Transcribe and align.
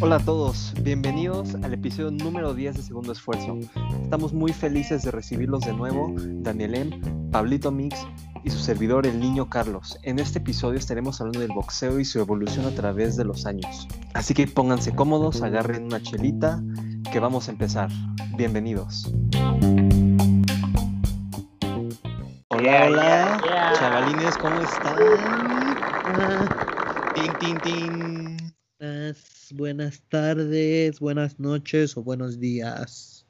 Hola 0.00 0.16
a 0.16 0.24
todos, 0.24 0.74
bienvenidos 0.82 1.54
al 1.62 1.72
episodio 1.72 2.10
número 2.10 2.52
10 2.52 2.76
de 2.76 2.82
Segundo 2.82 3.12
Esfuerzo. 3.12 3.58
Estamos 4.02 4.34
muy 4.34 4.52
felices 4.52 5.02
de 5.02 5.10
recibirlos 5.10 5.60
de 5.62 5.72
nuevo, 5.72 6.12
Daniel 6.18 6.74
M., 6.74 7.00
Pablito 7.30 7.70
Mix 7.70 8.06
y 8.44 8.50
su 8.50 8.58
servidor 8.58 9.06
el 9.06 9.20
niño 9.20 9.48
Carlos. 9.48 9.98
En 10.02 10.18
este 10.18 10.40
episodio 10.40 10.78
estaremos 10.78 11.20
hablando 11.20 11.40
del 11.40 11.52
boxeo 11.54 11.98
y 11.98 12.04
su 12.04 12.18
evolución 12.20 12.66
a 12.66 12.74
través 12.74 13.16
de 13.16 13.24
los 13.24 13.46
años. 13.46 13.88
Así 14.12 14.34
que 14.34 14.46
pónganse 14.46 14.94
cómodos, 14.94 15.40
agarren 15.40 15.84
una 15.84 16.02
chelita, 16.02 16.62
que 17.10 17.20
vamos 17.20 17.48
a 17.48 17.52
empezar. 17.52 17.88
Bienvenidos. 18.36 19.10
Hola, 22.48 22.86
hola, 22.86 23.40
chavalines, 23.78 24.36
¿cómo 24.36 24.60
están? 24.60 24.96
Tin, 27.14 27.36
tin, 27.36 27.60
tin. 27.60 28.36
Buenas 29.54 30.00
tardes, 30.08 30.98
buenas 30.98 31.38
noches 31.38 31.94
o 31.98 32.02
buenos 32.02 32.40
días. 32.40 33.26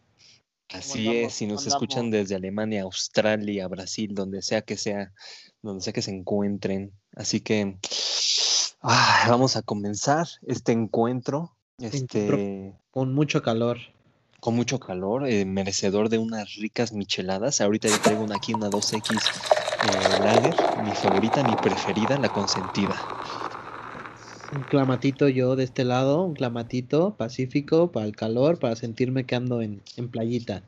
Así 0.68 1.09
es, 1.09 1.34
si 1.34 1.46
nos 1.48 1.66
escuchan 1.66 2.10
desde 2.10 2.37
Alemania, 2.37 2.82
Australia, 2.82 3.66
Brasil, 3.66 4.14
donde 4.14 4.40
sea 4.40 4.62
que 4.62 4.76
sea, 4.76 5.12
donde 5.62 5.82
sea 5.82 5.92
que 5.92 6.00
se 6.00 6.12
encuentren. 6.12 6.92
Así 7.16 7.40
que 7.40 7.76
ah, 8.82 9.26
vamos 9.28 9.56
a 9.56 9.62
comenzar 9.62 10.28
este 10.46 10.70
encuentro. 10.70 11.56
Este, 11.78 12.73
con 12.92 13.12
mucho 13.12 13.42
calor. 13.42 13.78
Con 14.38 14.54
mucho 14.54 14.78
calor, 14.78 15.26
eh, 15.28 15.45
merecedor 15.45 16.09
de 16.09 16.18
unas 16.18 16.54
ricas 16.54 16.92
micheladas. 16.92 17.60
Ahorita 17.60 17.88
yo 17.88 17.98
traigo 18.01 18.23
una, 18.23 18.37
aquí 18.37 18.54
una 18.54 18.68
2X 18.68 19.18
eh, 19.82 20.16
Lager, 20.18 20.56
mi 20.76 20.95
favorita, 20.95 21.42
mi 21.42 21.56
preferida, 21.56 22.16
la 22.16 22.28
consentida 22.28 23.02
un 24.55 24.62
clamatito 24.62 25.29
yo 25.29 25.57
de 25.57 25.65
este 25.65 25.85
lado, 25.85 26.23
un 26.23 26.35
clamatito 26.35 27.16
pacífico 27.16 27.90
para 27.90 28.07
el 28.07 28.15
calor, 28.15 28.59
para 28.59 28.76
sentirme 28.76 29.24
que 29.24 29.35
ando 29.35 29.63
en, 29.63 29.82
en 29.96 30.09
playita. 30.09 30.63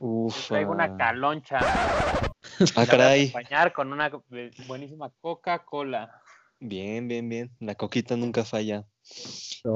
Uf. 0.00 0.48
Traigo 0.48 0.72
una 0.72 0.96
caloncha. 0.96 1.58
Ah, 2.74 2.86
caray. 2.86 3.28
Acompañar 3.28 3.72
con 3.72 3.92
una 3.92 4.10
buenísima 4.66 5.10
Coca-Cola. 5.20 6.20
Bien, 6.60 7.06
bien, 7.06 7.28
bien. 7.28 7.50
La 7.60 7.74
coquita 7.74 8.16
nunca 8.16 8.44
falla. 8.44 8.84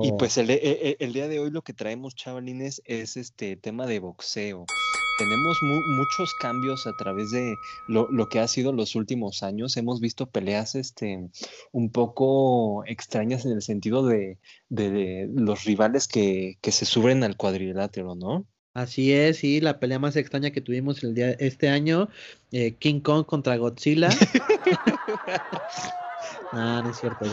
Y 0.01 0.12
pues 0.12 0.36
el, 0.39 0.51
el, 0.51 0.97
el, 0.98 1.12
día 1.12 1.29
de 1.29 1.39
hoy 1.39 1.51
lo 1.51 1.62
que 1.62 1.73
traemos, 1.73 2.14
chavalines, 2.14 2.83
es 2.84 3.17
este 3.17 3.56
tema 3.56 3.86
de 3.86 4.01
boxeo 4.01 4.67
tenemos 5.16 5.62
muchos 5.62 6.34
cambios 6.34 6.86
a 6.86 6.96
través 6.96 7.30
de 7.30 7.58
lo, 7.86 8.28
que 8.28 8.41
ha 8.41 8.48
sido 8.48 8.72
los 8.72 8.94
últimos 8.94 9.42
años. 9.42 9.77
Hemos 9.77 10.00
visto 10.00 10.27
peleas 10.27 10.74
este, 10.74 11.28
un 11.72 11.91
poco 11.91 12.84
extrañas 12.86 13.44
en 13.44 13.52
el 13.52 13.62
sentido 13.62 14.06
de, 14.06 14.38
los 14.70 15.64
rivales 15.64 16.08
que, 16.08 16.58
se 16.62 16.84
suben 16.84 17.24
al 17.24 17.36
cuadrilátero, 17.36 18.14
¿no? 18.14 18.46
Así 18.74 19.12
es, 19.12 19.38
sí, 19.38 19.60
la 19.60 19.78
pelea 19.78 19.98
más 19.98 20.16
extraña 20.16 20.50
que 20.50 20.62
tuvimos 20.62 21.05
el 21.05 21.14
día, 21.14 21.33
este 21.33 21.68
año, 21.68 22.08
eh, 22.52 22.72
King 22.78 23.00
Kong 23.00 23.27
contra 23.27 23.58
Godzilla. 23.58 24.08
no, 26.55 26.83
no 26.83 26.90
es 26.90 26.96
cierto, 26.96 27.27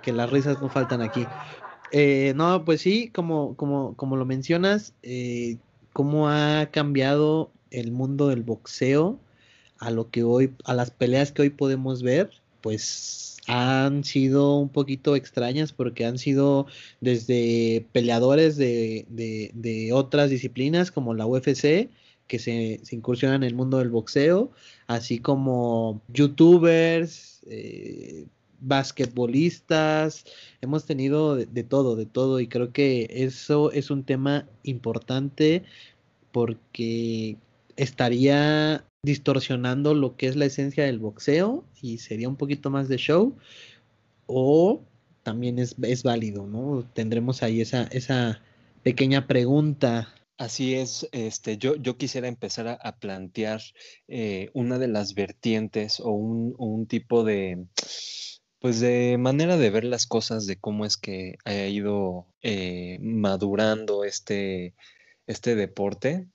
que 0.00 0.12
las 0.14 0.30
risas 0.30 0.62
no 0.62 0.70
faltan 0.70 1.02
aquí. 1.02 1.26
Eh, 1.90 2.32
no, 2.36 2.64
pues 2.64 2.80
sí, 2.80 3.10
como, 3.10 3.54
como, 3.56 3.94
como 3.96 4.16
lo 4.16 4.24
mencionas, 4.24 4.94
eh, 5.02 5.58
cómo 5.92 6.28
ha 6.28 6.68
cambiado 6.70 7.50
el 7.70 7.92
mundo 7.92 8.28
del 8.28 8.42
boxeo 8.42 9.18
a 9.78 9.90
lo 9.90 10.10
que 10.10 10.22
hoy, 10.22 10.54
a 10.64 10.74
las 10.74 10.90
peleas 10.90 11.32
que 11.32 11.42
hoy 11.42 11.50
podemos 11.50 12.02
ver, 12.02 12.30
pues 12.60 13.36
han 13.46 14.04
sido 14.04 14.58
un 14.58 14.68
poquito 14.68 15.16
extrañas 15.16 15.72
porque 15.72 16.04
han 16.04 16.18
sido 16.18 16.66
desde 17.00 17.86
peleadores 17.92 18.56
de, 18.56 19.90
otras 19.92 20.30
disciplinas 20.30 20.90
como 20.90 21.14
la 21.14 21.26
UFC, 21.26 21.88
que 22.26 22.38
se, 22.38 22.80
incursionan 22.90 23.42
en 23.42 23.48
el 23.48 23.54
mundo 23.54 23.78
del 23.78 23.88
boxeo, 23.88 24.50
así 24.86 25.18
como 25.18 26.02
youtubers, 26.08 27.40
eh, 27.46 28.26
basquetbolistas, 28.60 30.24
hemos 30.60 30.84
tenido 30.84 31.36
de, 31.36 31.64
todo, 31.64 31.96
de 31.96 32.06
todo, 32.06 32.40
y 32.40 32.48
creo 32.48 32.72
que 32.72 33.08
eso 33.10 33.72
es 33.72 33.90
un 33.90 34.04
tema 34.04 34.48
importante 34.62 35.64
porque 36.32 37.36
estaría 37.76 38.84
distorsionando 39.02 39.94
lo 39.94 40.16
que 40.16 40.26
es 40.26 40.36
la 40.36 40.46
esencia 40.46 40.84
del 40.84 40.98
boxeo 40.98 41.64
y 41.80 41.98
sería 41.98 42.28
un 42.28 42.36
poquito 42.36 42.70
más 42.70 42.88
de 42.88 42.96
show, 42.96 43.36
o 44.26 44.82
también 45.22 45.58
es, 45.58 45.76
es 45.82 46.02
válido, 46.02 46.46
¿no? 46.46 46.84
Tendremos 46.94 47.42
ahí 47.42 47.60
esa, 47.60 47.84
esa 47.84 48.40
pequeña 48.82 49.26
pregunta 49.26 50.14
Así 50.38 50.76
es, 50.76 51.08
este, 51.10 51.58
yo, 51.58 51.74
yo 51.74 51.96
quisiera 51.96 52.28
empezar 52.28 52.78
a, 52.80 52.96
plantear 53.00 53.60
eh, 54.06 54.50
una 54.54 54.78
de 54.78 54.86
las 54.86 55.14
vertientes 55.14 55.98
o 55.98 56.12
un, 56.12 56.54
un, 56.58 56.86
tipo 56.86 57.24
de, 57.24 57.66
pues 58.60 58.80
de 58.80 59.16
manera 59.18 59.56
de 59.56 59.70
ver 59.70 59.84
las 59.84 60.06
cosas, 60.06 60.46
de 60.46 60.58
cómo 60.58 60.84
es 60.84 60.96
que 60.96 61.38
ha 61.44 61.54
ido 61.54 62.26
eh, 62.42 62.98
madurando 63.00 64.04
este, 64.04 64.74
este 65.26 65.54
deporte. 65.54 66.26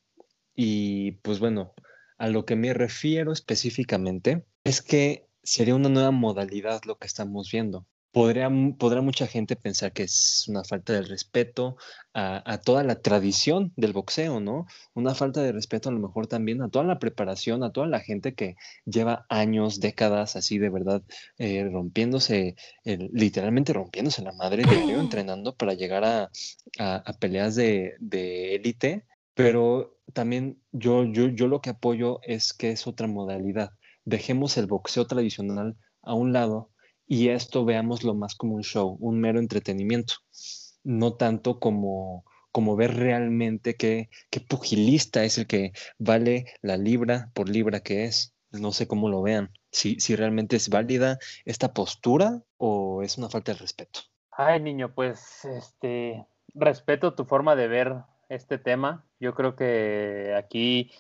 Y 0.56 1.14
pues 1.24 1.40
bueno, 1.40 1.74
a 2.18 2.30
lo 2.30 2.46
que 2.46 2.56
me 2.56 2.74
refiero 2.74 3.32
específicamente 3.32 4.46
es 4.64 4.82
que 4.82 5.28
sería 5.44 5.76
una 5.76 5.90
nueva 5.90 6.12
modalidad 6.12 6.82
lo 6.86 6.98
que 6.98 7.08
estamos 7.08 7.52
viendo 7.52 7.86
podría, 8.14 8.50
podrá 8.78 9.02
mucha 9.02 9.28
gente 9.28 9.56
pensar 9.56 9.92
que 9.92 10.04
es 10.04 10.46
una 10.48 10.64
falta 10.64 10.94
de 10.94 11.02
respeto 11.02 11.76
a, 12.14 12.60
toda 12.64 12.84
la 12.84 13.02
tradición 13.02 13.74
del 13.76 13.92
boxeo, 13.92 14.40
¿no? 14.40 14.68
Una 14.94 15.16
falta 15.16 15.42
de 15.42 15.52
respeto 15.52 15.90
a 15.90 15.92
lo 15.92 16.00
mejor 16.00 16.28
también 16.28 16.62
a 16.62 16.70
toda 16.70 16.86
la 16.86 17.00
preparación, 17.00 17.64
a 17.64 17.72
toda 17.72 17.88
la 17.88 18.00
gente 18.00 18.36
que 18.36 18.56
lleva 18.86 19.26
años, 19.30 19.80
décadas 19.80 20.36
así 20.36 20.60
de 20.60 20.70
verdad 20.70 21.02
eh, 21.40 21.68
rompiéndose, 21.72 22.56
literalmente 22.86 23.74
rompiéndose 23.74 24.22
la 24.22 24.32
madre 24.34 24.64
diario, 24.64 25.00
entrenando 25.02 25.56
para 25.56 25.74
llegar 25.74 26.06
a, 26.06 26.30
peleas 27.20 27.56
de 27.56 27.98
élite, 28.56 29.06
pero 29.34 29.98
también 30.14 30.62
yo, 30.72 31.04
yo, 31.06 31.28
yo 31.28 31.48
lo 31.48 31.62
que 31.62 31.72
apoyo 31.72 32.20
es 32.24 32.54
que 32.54 32.72
es 32.72 32.86
otra 32.86 33.08
modalidad. 33.08 33.72
Dejemos 34.06 34.58
el 34.58 34.68
boxeo 34.68 35.08
tradicional 35.08 35.78
a 36.02 36.14
un 36.14 36.34
lado 36.34 36.73
y 37.14 37.30
esto 37.30 37.64
veámoslo 37.64 38.16
más 38.16 38.34
como 38.34 38.56
un 38.56 38.64
show, 38.64 38.98
un 39.00 39.20
mero 39.20 39.38
entretenimiento, 39.38 40.16
no 40.84 41.14
tanto 41.14 41.60
como, 41.60 42.26
como 42.52 42.76
ver 42.76 42.96
realmente 42.96 43.76
qué, 43.76 44.10
qué 44.32 44.40
pugilista 44.40 45.24
es 45.24 45.38
el 45.38 45.46
que 45.46 45.74
vale 46.00 46.46
la 46.64 46.76
libra 46.76 47.30
por 47.36 47.50
libra 47.50 47.82
que 47.82 48.06
es. 48.06 48.34
No 48.50 48.72
sé 48.72 48.88
cómo 48.88 49.10
lo 49.10 49.22
vean, 49.22 49.52
si, 49.72 50.00
si 50.00 50.16
realmente 50.16 50.56
es 50.56 50.70
válida 50.70 51.20
esta 51.46 51.72
postura 51.74 52.42
o 52.58 53.04
es 53.04 53.20
una 53.20 53.30
falta 53.30 53.54
de 53.54 53.60
respeto. 53.60 54.00
Ay, 54.32 54.60
niño, 54.60 54.96
pues 54.96 55.46
este 55.46 56.26
respeto 56.56 57.14
tu 57.14 57.26
forma 57.26 57.56
de 57.56 57.68
ver 57.68 57.96
este 58.30 58.58
tema. 58.58 59.06
Yo 59.20 59.36
creo 59.36 59.56
que 59.56 60.34
aquí 60.36 60.92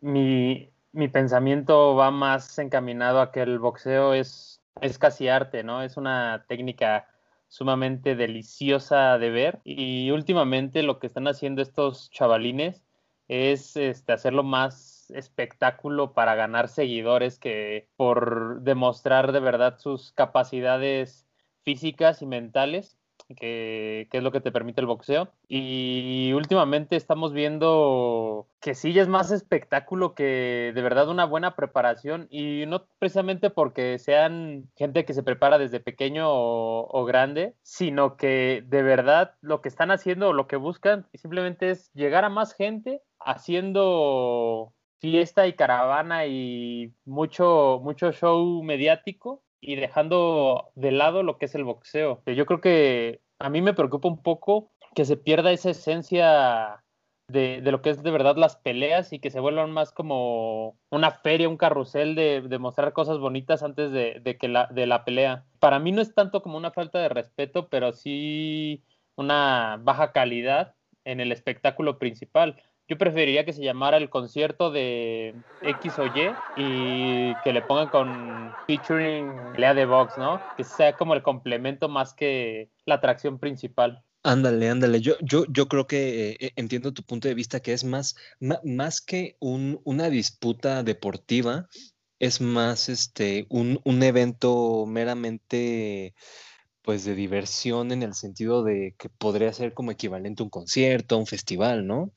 mi, 0.00 0.70
mi 0.92 1.08
pensamiento 1.08 1.96
va 1.96 2.12
más 2.12 2.60
encaminado 2.60 3.20
a 3.20 3.32
que 3.32 3.40
el 3.42 3.58
boxeo 3.58 4.14
es 4.14 4.57
es 4.80 4.98
casi 4.98 5.28
arte, 5.28 5.62
¿no? 5.62 5.82
Es 5.82 5.96
una 5.96 6.44
técnica 6.48 7.06
sumamente 7.48 8.14
deliciosa 8.14 9.18
de 9.18 9.30
ver 9.30 9.60
y 9.64 10.10
últimamente 10.10 10.82
lo 10.82 10.98
que 10.98 11.06
están 11.06 11.26
haciendo 11.28 11.62
estos 11.62 12.10
chavalines 12.10 12.82
es 13.26 13.76
este, 13.76 14.12
hacerlo 14.12 14.42
más 14.42 15.10
espectáculo 15.10 16.12
para 16.12 16.34
ganar 16.34 16.68
seguidores 16.68 17.38
que 17.38 17.88
por 17.96 18.60
demostrar 18.62 19.32
de 19.32 19.40
verdad 19.40 19.78
sus 19.78 20.12
capacidades 20.12 21.26
físicas 21.62 22.22
y 22.22 22.26
mentales 22.26 22.97
que, 23.36 24.08
es 24.10 24.22
lo 24.22 24.32
que 24.32 24.40
te 24.40 24.52
permite 24.52 24.80
el 24.80 24.86
boxeo. 24.86 25.28
Y 25.48 26.32
últimamente 26.32 26.96
estamos 26.96 27.32
viendo 27.32 28.46
que 28.60 28.74
sí 28.74 28.98
es 28.98 29.08
más 29.08 29.30
espectáculo 29.30 30.14
que 30.14 30.72
de 30.74 30.82
verdad 30.82 31.08
una 31.08 31.24
buena 31.24 31.54
preparación 31.54 32.26
y 32.30 32.64
no 32.66 32.86
precisamente 32.98 33.50
porque 33.50 33.98
sean 33.98 34.70
gente 34.76 35.04
que 35.04 35.14
se 35.14 35.22
prepara 35.22 35.58
desde 35.58 35.80
pequeño 35.80 36.26
o, 36.28 37.04
grande, 37.04 37.54
sino 37.62 38.16
que 38.16 38.64
de 38.66 38.82
verdad 38.82 39.34
lo 39.40 39.60
que 39.60 39.68
están 39.68 39.90
haciendo 39.90 40.28
o 40.28 40.32
lo 40.32 40.46
que 40.46 40.56
buscan 40.56 41.06
simplemente 41.14 41.70
es 41.70 41.90
llegar 41.94 42.24
a 42.24 42.28
más 42.28 42.54
gente 42.54 43.02
haciendo 43.20 44.72
fiesta 45.00 45.46
y 45.46 45.54
caravana 45.54 46.26
y 46.26 46.92
mucho, 47.04 47.80
mucho 47.82 48.12
show 48.12 48.62
mediático 48.62 49.42
y 49.60 49.76
dejando 49.76 50.70
de 50.74 50.92
lado 50.92 51.22
lo 51.22 51.38
que 51.38 51.46
es 51.46 51.54
el 51.54 51.64
boxeo. 51.64 52.22
Yo 52.26 52.46
creo 52.46 52.60
que 52.60 53.20
a 53.38 53.50
mí 53.50 53.62
me 53.62 53.74
preocupa 53.74 54.08
un 54.08 54.22
poco 54.22 54.70
que 54.94 55.04
se 55.04 55.16
pierda 55.16 55.52
esa 55.52 55.70
esencia 55.70 56.82
de, 57.28 57.60
lo 57.62 57.82
que 57.82 57.90
es 57.90 58.02
de 58.02 58.10
verdad 58.10 58.36
las 58.36 58.56
peleas 58.56 59.12
y 59.12 59.18
que 59.18 59.30
se 59.30 59.40
vuelvan 59.40 59.70
más 59.70 59.92
como 59.92 60.78
una 60.90 61.10
feria, 61.10 61.48
un 61.48 61.58
carrusel 61.58 62.14
de, 62.14 62.40
de 62.40 62.58
mostrar 62.58 62.92
cosas 62.92 63.18
bonitas 63.18 63.62
antes 63.62 63.92
de, 63.92 64.36
que 64.40 64.48
la, 64.48 64.66
de 64.66 64.86
la 64.86 65.04
pelea. 65.04 65.44
para 65.60 65.78
mí 65.78 65.92
no 65.92 66.00
es 66.00 66.14
tanto 66.14 66.42
como 66.42 66.56
una 66.56 66.70
falta 66.70 66.98
de 66.98 67.08
respeto, 67.10 67.68
pero 67.68 67.92
sí 67.92 68.82
una 69.16 69.78
baja 69.82 70.12
calidad 70.12 70.74
en 71.04 71.20
el 71.20 71.32
espectáculo 71.32 71.98
principal. 71.98 72.62
Yo 72.88 72.96
preferiría 72.96 73.44
que 73.44 73.52
se 73.52 73.62
llamara 73.62 73.98
el 73.98 74.08
concierto 74.08 74.70
de 74.70 75.34
X 75.62 75.98
o 75.98 76.06
Y 76.06 76.32
y 76.56 77.34
que 77.44 77.52
le 77.52 77.60
pongan 77.60 77.88
con 77.88 78.52
featuring 78.66 79.30
Lea 79.58 79.74
de 79.74 79.84
Vox, 79.84 80.16
¿no? 80.16 80.40
Que 80.56 80.64
sea 80.64 80.96
como 80.96 81.12
el 81.12 81.22
complemento 81.22 81.90
más 81.90 82.14
que 82.14 82.70
la 82.86 82.94
atracción 82.94 83.38
principal. 83.38 84.02
Ándale, 84.22 84.70
ándale. 84.70 85.02
Yo, 85.02 85.16
yo, 85.20 85.44
yo 85.50 85.68
creo 85.68 85.86
que 85.86 86.38
eh, 86.40 86.52
entiendo 86.56 86.94
tu 86.94 87.02
punto 87.02 87.28
de 87.28 87.34
vista, 87.34 87.60
que 87.60 87.74
es 87.74 87.84
más, 87.84 88.16
más 88.64 89.02
que 89.02 89.36
un, 89.38 89.80
una 89.84 90.08
disputa 90.08 90.82
deportiva, 90.82 91.68
es 92.18 92.40
más 92.40 92.88
este 92.88 93.46
un, 93.50 93.80
un 93.84 94.02
evento 94.02 94.86
meramente 94.86 96.14
pues 96.82 97.04
de 97.04 97.14
diversión 97.14 97.92
en 97.92 98.02
el 98.02 98.14
sentido 98.14 98.64
de 98.64 98.94
que 98.98 99.10
podría 99.10 99.52
ser 99.52 99.74
como 99.74 99.90
equivalente 99.90 100.42
a 100.42 100.44
un 100.44 100.50
concierto, 100.50 101.16
a 101.16 101.18
un 101.18 101.26
festival, 101.26 101.86
¿no? 101.86 102.12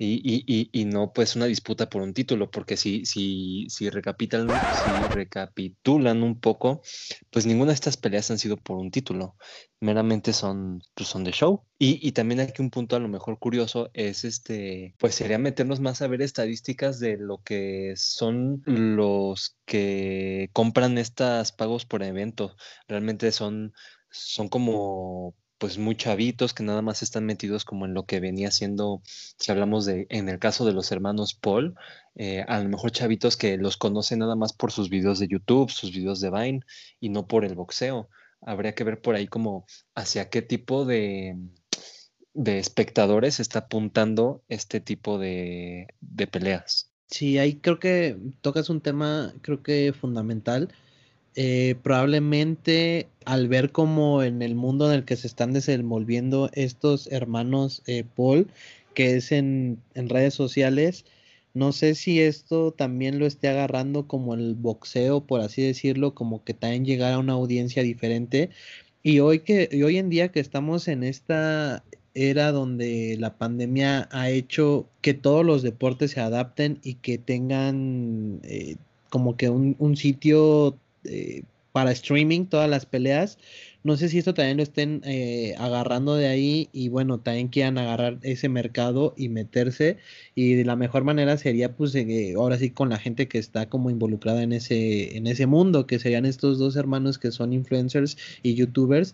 Y, 0.00 0.22
y, 0.24 0.70
y, 0.72 0.84
no 0.84 1.12
pues 1.12 1.34
una 1.34 1.46
disputa 1.46 1.88
por 1.90 2.02
un 2.02 2.14
título, 2.14 2.52
porque 2.52 2.76
si, 2.76 3.04
si, 3.04 3.66
si, 3.68 3.90
recapitulan, 3.90 4.64
si 4.70 5.08
recapitulan 5.08 6.22
un 6.22 6.38
poco, 6.38 6.82
pues 7.30 7.46
ninguna 7.46 7.72
de 7.72 7.74
estas 7.74 7.96
peleas 7.96 8.30
han 8.30 8.38
sido 8.38 8.56
por 8.56 8.76
un 8.76 8.92
título, 8.92 9.36
meramente 9.80 10.32
son, 10.32 10.82
pues 10.94 11.08
son 11.08 11.24
de 11.24 11.32
show. 11.32 11.64
Y, 11.78 11.98
y 12.06 12.12
también 12.12 12.38
aquí 12.38 12.62
un 12.62 12.70
punto 12.70 12.94
a 12.94 13.00
lo 13.00 13.08
mejor 13.08 13.40
curioso 13.40 13.90
es 13.92 14.24
este, 14.24 14.94
pues 14.98 15.16
sería 15.16 15.38
meternos 15.38 15.80
más 15.80 16.00
a 16.00 16.06
ver 16.06 16.22
estadísticas 16.22 17.00
de 17.00 17.16
lo 17.16 17.38
que 17.42 17.94
son 17.96 18.62
los 18.66 19.58
que 19.64 20.48
compran 20.52 20.96
estas 20.96 21.50
pagos 21.50 21.86
por 21.86 22.04
evento. 22.04 22.54
Realmente 22.86 23.32
son, 23.32 23.72
son 24.10 24.48
como 24.48 25.34
pues 25.58 25.76
muy 25.78 25.96
chavitos 25.96 26.54
que 26.54 26.62
nada 26.62 26.82
más 26.82 27.02
están 27.02 27.26
metidos 27.26 27.64
como 27.64 27.84
en 27.84 27.94
lo 27.94 28.06
que 28.06 28.20
venía 28.20 28.50
siendo, 28.50 29.02
si 29.04 29.50
hablamos 29.50 29.84
de, 29.84 30.06
en 30.08 30.28
el 30.28 30.38
caso 30.38 30.64
de 30.64 30.72
los 30.72 30.90
hermanos 30.92 31.34
Paul, 31.34 31.74
eh, 32.14 32.44
a 32.46 32.60
lo 32.60 32.68
mejor 32.68 32.92
chavitos 32.92 33.36
que 33.36 33.58
los 33.58 33.76
conocen 33.76 34.20
nada 34.20 34.36
más 34.36 34.52
por 34.52 34.72
sus 34.72 34.88
videos 34.88 35.18
de 35.18 35.28
YouTube, 35.28 35.70
sus 35.70 35.92
videos 35.92 36.20
de 36.20 36.30
Vine 36.30 36.60
y 37.00 37.10
no 37.10 37.26
por 37.26 37.44
el 37.44 37.54
boxeo. 37.54 38.08
Habría 38.40 38.74
que 38.74 38.84
ver 38.84 39.00
por 39.00 39.16
ahí 39.16 39.26
como 39.26 39.66
hacia 39.94 40.30
qué 40.30 40.42
tipo 40.42 40.84
de, 40.84 41.36
de 42.34 42.58
espectadores 42.58 43.40
está 43.40 43.60
apuntando 43.60 44.44
este 44.48 44.80
tipo 44.80 45.18
de, 45.18 45.88
de 46.00 46.26
peleas. 46.28 46.92
Sí, 47.10 47.38
ahí 47.38 47.58
creo 47.58 47.78
que 47.80 48.16
tocas 48.42 48.68
un 48.68 48.80
tema, 48.80 49.34
creo 49.42 49.62
que 49.62 49.92
fundamental 49.92 50.72
eh, 51.34 51.76
probablemente 51.82 53.08
al 53.24 53.48
ver 53.48 53.70
como 53.70 54.22
en 54.22 54.42
el 54.42 54.54
mundo 54.54 54.88
en 54.88 54.98
el 54.98 55.04
que 55.04 55.16
se 55.16 55.26
están 55.26 55.52
desenvolviendo 55.52 56.50
estos 56.54 57.06
hermanos 57.12 57.82
eh, 57.86 58.04
Paul, 58.16 58.48
que 58.94 59.16
es 59.16 59.32
en, 59.32 59.80
redes 59.94 60.34
sociales, 60.34 61.04
no 61.54 61.72
sé 61.72 61.94
si 61.94 62.20
esto 62.20 62.72
también 62.72 63.18
lo 63.18 63.26
esté 63.26 63.48
agarrando 63.48 64.06
como 64.06 64.34
el 64.34 64.54
boxeo, 64.54 65.20
por 65.20 65.40
así 65.40 65.62
decirlo, 65.62 66.14
como 66.14 66.42
que 66.44 66.54
también 66.54 66.84
llegar 66.84 67.12
a 67.12 67.18
una 67.18 67.34
audiencia 67.34 67.82
diferente. 67.82 68.50
Y 69.02 69.20
hoy 69.20 69.40
que 69.40 69.68
hoy 69.84 69.98
en 69.98 70.10
día 70.10 70.32
que 70.32 70.40
estamos 70.40 70.88
en 70.88 71.04
esta 71.04 71.84
era 72.14 72.52
donde 72.52 73.16
la 73.18 73.38
pandemia 73.38 74.08
ha 74.12 74.30
hecho 74.30 74.88
que 75.02 75.14
todos 75.14 75.44
los 75.46 75.62
deportes 75.62 76.12
se 76.12 76.20
adapten 76.20 76.80
y 76.82 76.94
que 76.94 77.18
tengan 77.18 78.40
eh, 78.42 78.76
como 79.10 79.36
que 79.36 79.48
un, 79.50 79.76
un 79.78 79.96
sitio 79.96 80.76
eh, 81.04 81.42
para 81.72 81.92
streaming 81.92 82.46
todas 82.46 82.68
las 82.68 82.86
peleas. 82.86 83.38
No 83.84 83.96
sé 83.96 84.08
si 84.08 84.18
esto 84.18 84.34
también 84.34 84.56
lo 84.56 84.62
estén 84.62 85.02
eh, 85.04 85.54
agarrando 85.58 86.14
de 86.16 86.26
ahí 86.26 86.68
y 86.72 86.88
bueno, 86.88 87.20
también 87.20 87.48
quieran 87.48 87.78
agarrar 87.78 88.18
ese 88.22 88.48
mercado 88.48 89.14
y 89.16 89.28
meterse. 89.28 89.98
Y 90.34 90.54
de 90.54 90.64
la 90.64 90.76
mejor 90.76 91.04
manera 91.04 91.36
sería 91.36 91.76
pues 91.76 91.94
ahora 92.36 92.58
sí 92.58 92.70
con 92.70 92.88
la 92.88 92.98
gente 92.98 93.28
que 93.28 93.38
está 93.38 93.68
como 93.68 93.90
involucrada 93.90 94.42
en 94.42 94.52
ese, 94.52 95.16
en 95.16 95.26
ese 95.26 95.46
mundo, 95.46 95.86
que 95.86 95.98
serían 95.98 96.26
estos 96.26 96.58
dos 96.58 96.76
hermanos 96.76 97.18
que 97.18 97.30
son 97.30 97.52
influencers 97.52 98.16
y 98.42 98.54
youtubers. 98.54 99.12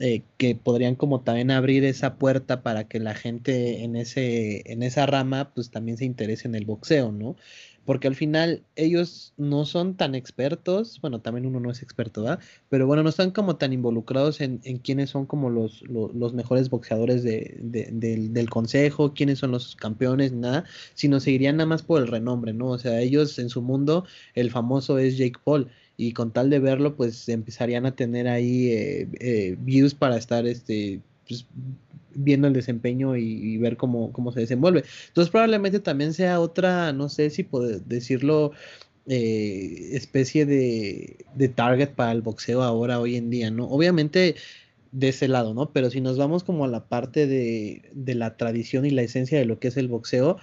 Eh, 0.00 0.22
que 0.36 0.54
podrían 0.54 0.94
como 0.94 1.22
también 1.22 1.50
abrir 1.50 1.84
esa 1.84 2.14
puerta 2.18 2.62
para 2.62 2.84
que 2.84 3.00
la 3.00 3.14
gente 3.14 3.82
en 3.82 3.96
ese 3.96 4.62
en 4.70 4.84
esa 4.84 5.06
rama 5.06 5.50
pues 5.52 5.70
también 5.70 5.98
se 5.98 6.04
interese 6.04 6.46
en 6.46 6.54
el 6.54 6.64
boxeo, 6.66 7.10
¿no? 7.10 7.34
Porque 7.88 8.06
al 8.06 8.14
final 8.14 8.64
ellos 8.76 9.32
no 9.38 9.64
son 9.64 9.96
tan 9.96 10.14
expertos, 10.14 11.00
bueno, 11.00 11.22
también 11.22 11.46
uno 11.46 11.58
no 11.58 11.70
es 11.70 11.80
experto, 11.80 12.22
¿verdad? 12.22 12.38
Pero 12.68 12.86
bueno, 12.86 13.02
no 13.02 13.08
están 13.08 13.30
como 13.30 13.56
tan 13.56 13.72
involucrados 13.72 14.42
en, 14.42 14.60
en 14.64 14.76
quiénes 14.76 15.08
son 15.08 15.24
como 15.24 15.48
los, 15.48 15.82
los, 15.88 16.34
mejores 16.34 16.68
boxeadores 16.68 17.22
de, 17.22 17.56
del, 17.62 18.50
consejo, 18.50 19.14
quiénes 19.14 19.38
son 19.38 19.52
los 19.52 19.74
campeones, 19.74 20.32
nada, 20.32 20.66
sino 20.92 21.18
seguirían 21.18 21.56
nada 21.56 21.66
más 21.66 21.82
por 21.82 22.02
el 22.02 22.08
renombre, 22.08 22.52
¿no? 22.52 22.66
O 22.66 22.78
sea, 22.78 23.00
ellos 23.00 23.38
en 23.38 23.48
su 23.48 23.62
mundo, 23.62 24.04
el 24.34 24.50
famoso 24.50 24.98
es 24.98 25.16
Jake 25.16 25.40
Paul 25.42 25.70
y 25.96 26.12
con 26.12 26.30
tal 26.30 26.50
de 26.50 26.58
verlo, 26.58 26.94
pues 26.94 27.26
empezarían 27.30 27.86
a 27.86 27.96
tener 27.96 28.28
ahí 28.28 28.68
eh, 28.68 29.08
eh, 29.18 29.56
views 29.60 29.94
para 29.94 30.18
estar 30.18 30.46
este, 30.46 31.00
pues, 31.26 31.46
viendo 32.18 32.48
el 32.48 32.52
desempeño 32.52 33.16
y, 33.16 33.56
ver 33.58 33.76
cómo, 33.76 34.12
cómo, 34.12 34.32
se 34.32 34.40
desenvuelve. 34.40 34.84
Entonces 35.08 35.30
probablemente 35.30 35.80
también 35.80 36.12
sea 36.12 36.40
otra, 36.40 36.92
no 36.92 37.08
sé 37.08 37.30
si 37.30 37.44
puedo 37.44 37.78
decirlo, 37.80 38.52
eh, 39.06 39.90
especie 39.92 40.46
de, 40.46 41.24
de, 41.34 41.48
target 41.48 41.90
para 41.90 42.12
el 42.12 42.22
boxeo 42.22 42.62
ahora, 42.62 43.00
hoy 43.00 43.16
en 43.16 43.30
día, 43.30 43.50
¿no? 43.50 43.68
Obviamente 43.68 44.36
de 44.92 45.08
ese 45.08 45.28
lado, 45.28 45.54
¿no? 45.54 45.72
Pero 45.72 45.90
si 45.90 46.00
nos 46.00 46.18
vamos 46.18 46.44
como 46.44 46.64
a 46.64 46.68
la 46.68 46.88
parte 46.88 47.26
de, 47.26 47.82
de 47.92 48.14
la 48.14 48.36
tradición 48.36 48.84
y 48.84 48.90
la 48.90 49.02
esencia 49.02 49.38
de 49.38 49.44
lo 49.44 49.58
que 49.58 49.68
es 49.68 49.76
el 49.76 49.88
boxeo, 49.88 50.38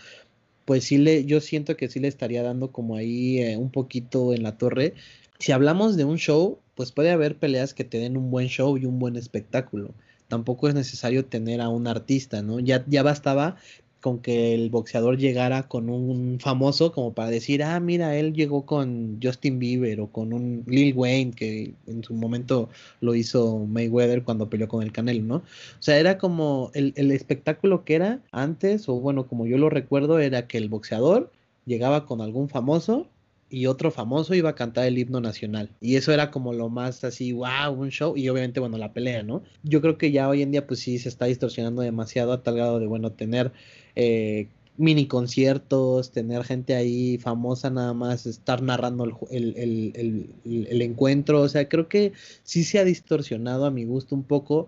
pues 0.66 0.86
sí 0.86 0.98
le, 0.98 1.25
yo 1.25 1.42
siento 1.42 1.77
que 1.77 1.89
sí 1.89 2.00
le 2.00 2.07
estaría 2.07 2.44
dando 2.44 2.72
como 2.72 2.95
ahí 2.95 3.39
eh, 3.39 3.57
un 3.57 3.72
poquito 3.72 4.33
en 4.33 4.44
la 4.44 4.57
torre. 4.57 4.94
Si 5.39 5.51
hablamos 5.51 5.98
de 5.98 6.06
un 6.06 6.18
show, 6.18 6.60
pues 6.75 6.92
puede 6.92 7.12
haber 7.12 7.38
peleas 7.38 7.74
que 7.74 7.83
te 7.83 8.00
den 8.00 8.18
un 8.18 8.31
buen 8.31 8.48
show 8.48 8.77
y 8.77 8.86
un 8.86 9.00
buen 9.00 9.16
espectáculo 9.16 9.94
tampoco 10.27 10.68
es 10.68 10.75
necesario 10.75 11.25
tener 11.25 11.62
a 11.62 11.69
un 11.69 11.88
artista, 11.88 12.42
¿no? 12.42 12.60
Ya, 12.60 12.83
ya 12.88 13.04
bastaba 13.04 13.57
con 14.06 14.19
que 14.19 14.54
el 14.54 14.69
boxeador 14.69 15.18
llegara 15.18 15.68
con 15.68 15.89
un 15.89 16.39
famoso 16.39 16.92
como 16.92 17.13
para 17.13 17.31
decir, 17.31 17.63
ah, 17.63 17.80
mira, 17.80 18.16
él 18.16 18.33
llegó 18.33 18.63
con 18.63 19.19
Justin 19.22 19.57
Bieber 19.57 20.00
o 20.00 20.12
con 20.12 20.31
un 20.31 20.63
Lil 20.68 20.94
Wayne, 20.95 21.31
que 21.31 21.74
en 21.88 22.04
su 22.04 22.13
momento 22.13 22.69
lo 23.01 23.16
hizo 23.16 23.66
Mayweather 23.66 24.24
cuando 24.24 24.48
peleó 24.48 24.67
con 24.67 24.84
el 24.84 24.91
Canelo, 24.91 25.24
¿no? 25.24 25.36
O 25.38 25.44
sea, 25.79 25.98
era 25.98 26.20
como 26.20 26.70
el, 26.75 26.94
el 26.98 27.10
espectáculo 27.10 27.84
que 27.84 27.96
era 27.96 28.20
antes, 28.32 28.88
o 28.89 29.00
bueno, 29.00 29.25
como 29.25 29.48
yo 29.48 29.58
lo 29.58 29.72
recuerdo, 29.72 30.20
era 30.20 30.46
que 30.46 30.60
el 30.60 30.70
boxeador 30.70 31.32
llegaba 31.65 32.05
con 32.05 32.22
algún 32.22 32.48
famoso 32.48 33.08
y 33.50 33.68
otro 33.68 33.92
famoso 33.92 34.34
iba 34.34 34.50
a 34.50 34.56
cantar 34.56 34.86
el 34.86 34.98
himno 34.98 35.22
nacional. 35.22 35.70
Y 35.80 35.96
eso 35.96 36.12
era 36.12 36.32
como 36.32 36.54
lo 36.54 36.70
más 36.70 37.04
así, 37.04 37.32
wow, 37.32 37.72
un 37.72 37.90
show. 37.90 38.18
Y 38.18 38.28
obviamente, 38.30 38.60
bueno, 38.60 38.78
la 38.78 38.94
pelea, 38.94 39.24
¿no? 39.24 39.44
Yo 39.64 39.82
creo 39.82 39.98
que 39.98 40.12
ya 40.12 40.28
hoy 40.28 40.42
en 40.42 40.52
día, 40.52 40.66
pues 40.66 40.80
sí, 40.80 40.98
se 41.00 41.10
está 41.10 41.25
distorsionando 41.25 41.82
demasiado 41.82 42.34
a 42.34 42.44
tal 42.44 42.56
grado 42.56 42.80
de, 42.80 42.88
bueno, 42.88 43.12
tener 43.12 43.52
eh, 43.96 44.48
mini 44.78 45.08
conciertos, 45.08 46.12
tener 46.12 46.44
gente 46.44 46.75
ahí 46.75 47.18
famosa 47.20 47.70
nada 47.70 47.94
más, 47.94 48.25
estar 48.25 48.62
narrando 48.62 49.06
el, 49.32 49.94
el, 49.96 50.82
encuentro. 50.82 51.42
O 51.42 51.50
sea, 51.50 51.70
creo 51.70 51.88
que 51.88 52.14
sí 52.44 52.64
se 52.64 52.80
ha 52.80 52.84
distorsionado 52.84 53.66
a 53.66 53.72
mi 53.72 53.86
gusto 53.86 54.16
un 54.16 54.24
poco 54.24 54.68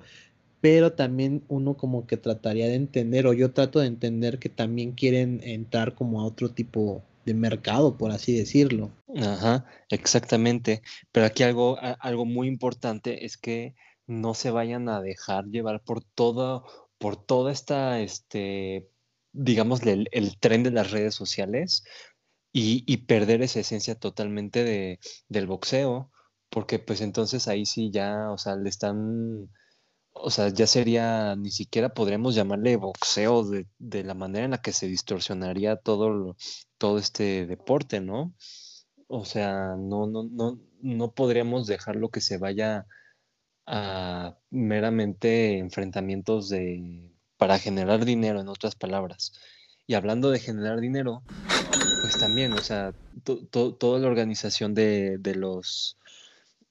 pero 0.60 0.94
también 0.94 1.44
uno 1.50 1.76
como 1.76 2.08
que 2.08 2.18
trataría 2.18 2.68
de 2.68 2.74
entender, 2.74 3.28
o 3.28 3.34
yo 3.34 3.52
trato 3.52 3.80
de 3.80 3.88
entender 3.88 4.40
que 4.40 4.50
también 4.50 4.92
quieren 4.94 5.40
entrar 5.44 5.94
como 5.94 6.20
a 6.20 6.26
otro 6.26 6.50
tipo 6.50 7.04
de 7.28 7.34
mercado, 7.34 7.98
por 7.98 8.12
así 8.12 8.36
decirlo. 8.36 8.92
Ajá, 9.16 9.66
exactamente. 9.90 10.82
Pero 11.12 11.26
aquí 11.26 11.44
algo, 11.44 11.78
algo 12.00 12.26
muy 12.26 12.48
importante 12.48 13.26
es 13.26 13.38
que 13.38 13.76
no 14.08 14.34
se 14.34 14.50
vayan 14.50 14.88
a 14.88 15.02
dejar 15.02 15.46
llevar 15.48 15.84
por 15.84 16.04
todo, 16.04 16.66
por 16.98 17.18
toda 17.18 17.52
esta, 17.52 18.00
este, 18.00 18.90
digamos, 19.34 19.82
el, 19.84 20.08
tren 20.40 20.64
de 20.64 20.72
las 20.72 20.92
redes 20.92 21.16
sociales 21.16 21.84
y, 22.54 22.86
y, 22.88 23.06
perder 23.06 23.42
esa 23.42 23.60
esencia 23.60 23.96
totalmente 23.96 24.64
de, 24.64 25.00
del 25.28 25.48
boxeo, 25.48 26.10
porque 26.50 26.80
pues 26.80 27.02
entonces 27.02 27.50
ahí 27.50 27.66
sí 27.66 27.92
ya, 27.92 28.32
o 28.32 28.38
sea, 28.38 28.56
le 28.56 28.70
están 28.70 29.50
o 30.22 30.30
sea, 30.30 30.50
ya 30.50 30.68
sería, 30.68 31.36
ni 31.36 31.52
siquiera 31.52 31.90
podríamos 31.90 32.36
llamarle 32.36 32.76
boxeo 32.76 33.44
de, 33.44 33.68
de, 33.80 34.04
la 34.04 34.14
manera 34.14 34.46
en 34.46 34.52
la 34.52 34.62
que 34.62 34.74
se 34.74 34.88
distorsionaría 34.88 35.76
todo, 35.78 36.36
todo 36.78 36.98
este 36.98 37.46
deporte, 37.46 38.02
¿no? 38.02 38.34
O 39.08 39.26
sea, 39.26 39.76
no, 39.78 40.08
no, 40.08 40.24
no, 40.24 40.60
no 40.82 41.12
podríamos 41.12 41.68
dejarlo 41.68 42.10
que 42.10 42.22
se 42.22 42.38
vaya 42.38 42.86
a 43.66 44.38
meramente 44.50 45.58
enfrentamientos 45.58 46.50
de, 46.50 47.12
para 47.38 47.60
generar 47.60 48.06
dinero, 48.06 48.40
en 48.40 48.48
otras 48.48 48.76
palabras. 48.76 49.34
Y 49.86 49.94
hablando 49.94 50.32
de 50.32 50.40
generar 50.40 50.80
dinero, 50.80 51.24
pues 52.02 52.18
también, 52.18 52.54
o 52.54 52.62
sea, 52.62 52.94
toda 53.24 54.00
la 54.00 54.08
organización 54.08 54.74
de, 54.74 55.18
de 55.18 55.36
los 55.36 55.98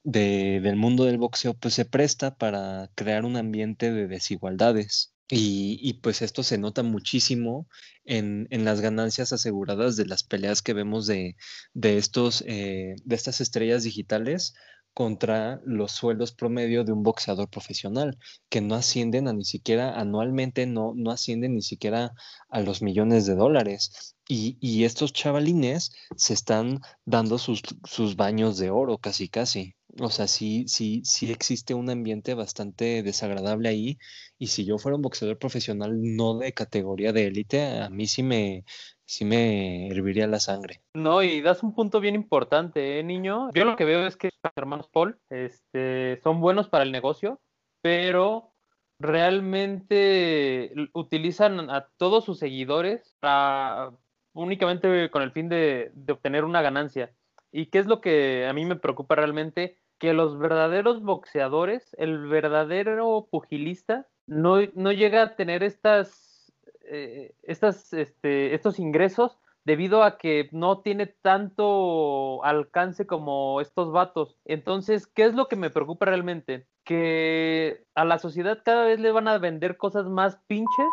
del 0.07 0.77
mundo 0.77 1.03
del 1.03 1.17
boxeo, 1.17 1.53
pues 1.53 1.73
se 1.73 1.83
presta 1.83 2.35
para 2.35 2.89
crear 2.95 3.25
un 3.25 3.35
ambiente 3.35 3.91
de 3.91 4.07
desigualdades. 4.07 5.13
Y, 5.29 5.95
pues 6.01 6.21
esto 6.21 6.43
se 6.43 6.57
nota 6.57 6.83
muchísimo 6.83 7.67
en, 8.05 8.47
las 8.49 8.79
ganancias 8.79 9.33
aseguradas 9.33 9.97
de 9.97 10.05
las 10.05 10.23
peleas 10.23 10.61
que 10.61 10.73
vemos 10.73 11.07
de, 11.07 11.35
estos, 11.73 12.41
eh, 12.47 12.95
de 13.03 13.15
estas 13.15 13.41
estrellas 13.41 13.83
digitales 13.83 14.53
contra 14.93 15.59
los 15.65 15.91
sueldos 15.91 16.31
promedio 16.31 16.85
de 16.85 16.93
un 16.93 17.03
boxeador 17.03 17.49
profesional, 17.49 18.17
que 18.49 18.61
no 18.61 18.75
ascienden 18.75 19.27
a 19.27 19.33
ni 19.33 19.43
siquiera 19.43 19.99
anualmente, 19.99 20.65
no, 20.67 20.93
no 20.95 21.11
ascienden 21.11 21.55
ni 21.55 21.61
siquiera 21.61 22.13
a 22.49 22.61
los 22.61 22.81
millones 22.81 23.25
de 23.25 23.35
dólares. 23.35 24.15
Y, 24.29 24.85
estos 24.85 25.11
chavalines 25.11 25.91
se 26.15 26.33
están 26.33 26.79
dando 27.05 27.37
sus, 27.37 27.61
sus 27.83 28.15
baños 28.15 28.57
de 28.57 28.69
oro 28.69 28.97
casi 28.97 29.27
casi. 29.29 29.76
O 29.99 30.09
sea, 30.09 30.27
sí, 30.27 30.65
sí, 30.67 31.01
sí 31.03 31.31
existe 31.31 31.73
un 31.73 31.89
ambiente 31.89 32.33
bastante 32.33 33.03
desagradable 33.03 33.69
ahí. 33.69 33.97
Y 34.37 34.47
si 34.47 34.65
yo 34.65 34.77
fuera 34.77 34.95
un 34.95 35.01
boxeador 35.01 35.37
profesional 35.37 35.91
no 36.15 36.37
de 36.37 36.53
categoría 36.53 37.13
de 37.13 37.27
élite, 37.27 37.81
a 37.81 37.89
mí 37.89 38.05
sí 38.07 38.21
me, 38.23 38.63
sí 39.05 39.25
me 39.25 39.87
herviría 39.87 40.27
la 40.27 40.39
sangre. 40.39 40.81
No, 40.93 41.23
y 41.23 41.41
das 41.41 41.63
un 41.63 41.73
punto 41.73 41.99
bien 41.99 42.15
importante, 42.15 42.99
¿eh, 42.99 43.03
niño. 43.03 43.49
Yo 43.53 43.65
lo 43.65 43.75
que 43.75 43.85
veo 43.85 44.05
es 44.05 44.17
que 44.17 44.29
los 44.43 44.53
hermanos 44.55 44.89
Paul 44.89 45.19
este, 45.29 46.19
son 46.21 46.41
buenos 46.41 46.69
para 46.69 46.83
el 46.83 46.91
negocio, 46.91 47.41
pero 47.81 48.53
realmente 48.99 50.73
utilizan 50.93 51.69
a 51.69 51.87
todos 51.97 52.25
sus 52.25 52.39
seguidores 52.39 53.15
únicamente 54.33 55.09
con 55.09 55.21
el 55.21 55.31
fin 55.31 55.49
de, 55.49 55.91
de 55.93 56.13
obtener 56.13 56.43
una 56.43 56.61
ganancia. 56.61 57.13
¿Y 57.51 57.67
qué 57.67 57.79
es 57.79 57.87
lo 57.87 58.01
que 58.01 58.45
a 58.45 58.53
mí 58.53 58.65
me 58.65 58.75
preocupa 58.75 59.15
realmente? 59.15 59.77
Que 59.99 60.13
los 60.13 60.37
verdaderos 60.37 61.01
boxeadores, 61.01 61.95
el 61.97 62.27
verdadero 62.27 63.27
pugilista, 63.29 64.07
no, 64.27 64.57
no 64.75 64.91
llega 64.91 65.23
a 65.23 65.35
tener 65.35 65.63
estas, 65.63 66.53
eh, 66.83 67.33
estas, 67.43 67.93
este, 67.93 68.53
estos 68.53 68.79
ingresos 68.79 69.39
debido 69.67 70.03
a 70.03 70.17
que 70.17 70.47
no 70.53 70.79
tiene 70.79 71.07
tanto 71.07 72.41
alcance 72.45 73.05
como 73.05 73.59
estos 73.59 73.91
vatos. 73.91 74.37
Entonces, 74.45 75.07
¿qué 75.07 75.25
es 75.25 75.33
lo 75.33 75.49
que 75.49 75.57
me 75.57 75.69
preocupa 75.69 76.05
realmente? 76.05 76.67
Que 76.85 77.83
a 77.93 78.05
la 78.05 78.17
sociedad 78.17 78.61
cada 78.63 78.85
vez 78.85 79.01
le 79.01 79.11
van 79.11 79.27
a 79.27 79.37
vender 79.39 79.75
cosas 79.75 80.05
más 80.05 80.37
pinches 80.47 80.87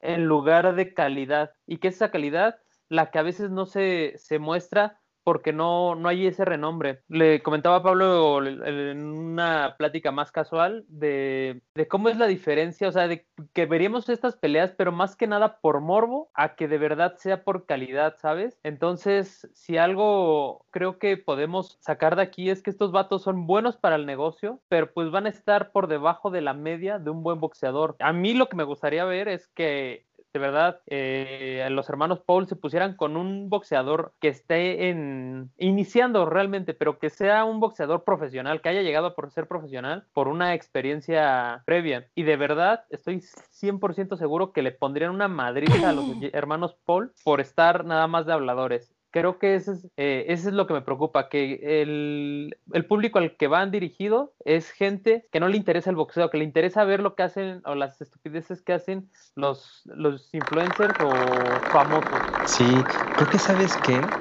en 0.00 0.26
lugar 0.26 0.74
de 0.74 0.92
calidad. 0.92 1.52
Y 1.66 1.78
que 1.78 1.88
esa 1.88 2.10
calidad, 2.10 2.58
la 2.90 3.10
que 3.10 3.18
a 3.18 3.22
veces 3.22 3.50
no 3.50 3.64
se, 3.64 4.12
se 4.18 4.38
muestra 4.38 5.00
porque 5.28 5.52
no, 5.52 5.94
no 5.94 6.08
hay 6.08 6.26
ese 6.26 6.46
renombre. 6.46 7.02
Le 7.06 7.42
comentaba 7.42 7.76
a 7.76 7.82
Pablo 7.82 8.42
en 8.46 9.04
una 9.04 9.74
plática 9.76 10.10
más 10.10 10.32
casual 10.32 10.86
de, 10.88 11.60
cómo 11.90 12.08
es 12.08 12.16
la 12.16 12.26
diferencia, 12.26 12.88
o 12.88 12.92
sea, 12.92 13.08
de 13.08 13.26
que 13.52 13.66
veríamos 13.66 14.08
estas 14.08 14.36
peleas, 14.36 14.72
pero 14.72 14.90
más 14.90 15.16
que 15.16 15.26
nada 15.26 15.58
por 15.60 15.82
morbo, 15.82 16.30
a 16.32 16.54
que 16.54 16.66
de 16.66 16.78
verdad 16.78 17.16
sea 17.18 17.44
por 17.44 17.66
calidad, 17.66 18.16
¿sabes? 18.16 18.58
Entonces, 18.62 19.46
si 19.52 19.76
algo 19.76 20.64
creo 20.70 20.98
que 20.98 21.18
podemos 21.18 21.76
sacar 21.82 22.16
de 22.16 22.22
aquí 22.22 22.48
es 22.48 22.62
que 22.62 22.70
estos 22.70 22.90
vatos 22.90 23.20
son 23.22 23.46
buenos 23.46 23.76
para 23.76 23.96
el 23.96 24.06
negocio, 24.06 24.62
pero 24.70 24.94
pues 24.94 25.10
van 25.10 25.26
a 25.26 25.28
estar 25.28 25.72
por 25.72 25.88
debajo 25.88 26.30
de 26.30 26.40
la 26.40 26.54
media 26.54 26.98
de 26.98 27.10
un 27.10 27.22
buen 27.22 27.38
boxeador. 27.38 27.96
A 27.98 28.14
mí 28.14 28.32
lo 28.32 28.48
que 28.48 28.56
me 28.56 28.64
gustaría 28.64 29.04
ver 29.04 29.28
es 29.28 29.46
que 29.48 30.07
de 30.32 30.38
verdad 30.38 30.80
eh, 30.86 31.66
los 31.70 31.88
hermanos 31.88 32.20
Paul 32.20 32.46
se 32.46 32.56
pusieran 32.56 32.96
con 32.96 33.16
un 33.16 33.48
boxeador 33.48 34.12
que 34.20 34.28
esté 34.28 34.88
en 34.88 35.50
iniciando 35.58 36.26
realmente, 36.26 36.74
pero 36.74 36.98
que 36.98 37.10
sea 37.10 37.44
un 37.44 37.60
boxeador 37.60 38.04
profesional, 38.04 38.60
que 38.60 38.68
haya 38.68 38.82
llegado 38.82 39.14
por 39.14 39.30
ser 39.30 39.46
profesional 39.46 40.06
por 40.12 40.28
una 40.28 40.54
experiencia 40.54 41.62
previa. 41.64 42.08
Y 42.14 42.24
de 42.24 42.36
verdad 42.36 42.84
estoy 42.90 43.16
100% 43.20 44.16
seguro 44.16 44.52
que 44.52 44.62
le 44.62 44.72
pondrían 44.72 45.10
una 45.10 45.28
madriza 45.28 45.90
a 45.90 45.92
los 45.92 46.04
hermanos 46.32 46.76
Paul 46.84 47.12
por 47.24 47.40
estar 47.40 47.84
nada 47.84 48.06
más 48.06 48.26
de 48.26 48.32
habladores 48.32 48.97
creo 49.10 49.38
que 49.38 49.54
eso 49.54 49.72
es, 49.72 49.86
eh, 49.96 50.26
es 50.28 50.44
lo 50.44 50.66
que 50.66 50.74
me 50.74 50.82
preocupa, 50.82 51.28
que 51.28 51.82
el, 51.82 52.56
el, 52.72 52.86
público 52.86 53.18
al 53.18 53.36
que 53.36 53.46
van 53.48 53.70
dirigido 53.70 54.34
es 54.44 54.70
gente 54.70 55.26
que 55.32 55.40
no 55.40 55.48
le 55.48 55.56
interesa 55.56 55.90
el 55.90 55.96
boxeo, 55.96 56.30
que 56.30 56.38
le 56.38 56.44
interesa 56.44 56.84
ver 56.84 57.00
lo 57.00 57.14
que 57.14 57.22
hacen 57.22 57.62
o 57.64 57.74
las 57.74 58.00
estupideces 58.00 58.62
que 58.62 58.72
hacen 58.72 59.10
los, 59.34 59.82
los 59.86 60.32
influencers 60.34 60.96
o 61.00 61.64
famosos. 61.70 62.24
Sí, 62.44 62.86
creo 63.14 63.28
que 63.28 63.38
sabes 63.38 63.76
que 63.76 64.12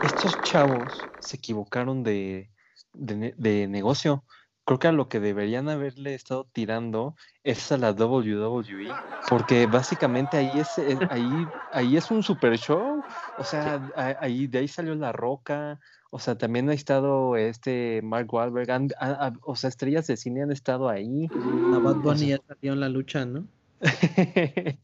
estos 0.00 0.42
chavos 0.42 1.08
se 1.18 1.36
equivocaron 1.36 2.02
de, 2.02 2.50
de, 2.94 3.34
de 3.36 3.68
negocio 3.68 4.24
creo 4.68 4.78
que 4.78 4.88
a 4.88 4.92
lo 4.92 5.08
que 5.08 5.18
deberían 5.18 5.70
haberle 5.70 6.14
estado 6.14 6.46
tirando 6.52 7.16
es 7.42 7.72
a 7.72 7.78
la 7.78 7.92
WWE, 7.92 8.92
porque 9.30 9.64
básicamente 9.64 10.36
ahí 10.36 10.50
es, 10.54 10.76
eh, 10.76 10.98
ahí, 11.08 11.26
ahí 11.72 11.96
es 11.96 12.10
un 12.10 12.22
super 12.22 12.58
show, 12.58 13.02
o 13.38 13.44
sea, 13.44 13.90
ahí 14.20 14.46
de 14.46 14.58
ahí 14.58 14.68
salió 14.68 14.94
La 14.94 15.10
Roca, 15.10 15.80
o 16.10 16.18
sea, 16.18 16.36
también 16.36 16.68
ha 16.68 16.74
estado 16.74 17.34
este 17.36 18.02
Mark 18.02 18.30
Wahlberg, 18.30 18.92
o 19.40 19.56
sea, 19.56 19.68
estrellas 19.68 20.06
de 20.06 20.18
cine 20.18 20.42
han 20.42 20.52
estado 20.52 20.90
ahí. 20.90 21.30
A 21.74 21.78
Bad 21.78 21.96
Bunny 21.96 22.26
ya 22.28 22.38
salió 22.46 22.74
en 22.74 22.80
la 22.80 22.90
lucha, 22.90 23.24
¿no? 23.24 23.46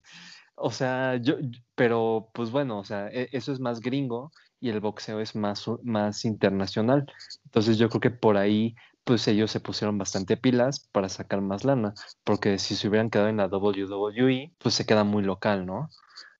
o 0.54 0.70
sea, 0.70 1.16
yo, 1.16 1.34
pero 1.74 2.30
pues 2.32 2.50
bueno, 2.50 2.78
o 2.78 2.84
sea, 2.84 3.08
e, 3.08 3.28
eso 3.32 3.52
es 3.52 3.60
más 3.60 3.80
gringo 3.80 4.32
y 4.60 4.70
el 4.70 4.80
boxeo 4.80 5.20
es 5.20 5.36
más, 5.36 5.66
más 5.82 6.24
internacional. 6.24 7.04
Entonces 7.44 7.76
yo 7.76 7.90
creo 7.90 8.00
que 8.00 8.10
por 8.10 8.38
ahí 8.38 8.74
pues 9.04 9.28
ellos 9.28 9.50
se 9.50 9.60
pusieron 9.60 9.98
bastante 9.98 10.36
pilas 10.36 10.80
para 10.92 11.08
sacar 11.08 11.40
más 11.40 11.64
lana, 11.64 11.94
porque 12.24 12.58
si 12.58 12.74
se 12.74 12.88
hubieran 12.88 13.10
quedado 13.10 13.28
en 13.28 13.36
la 13.36 13.46
WWE, 13.46 14.52
pues 14.58 14.74
se 14.74 14.86
queda 14.86 15.04
muy 15.04 15.22
local, 15.22 15.66
¿no? 15.66 15.90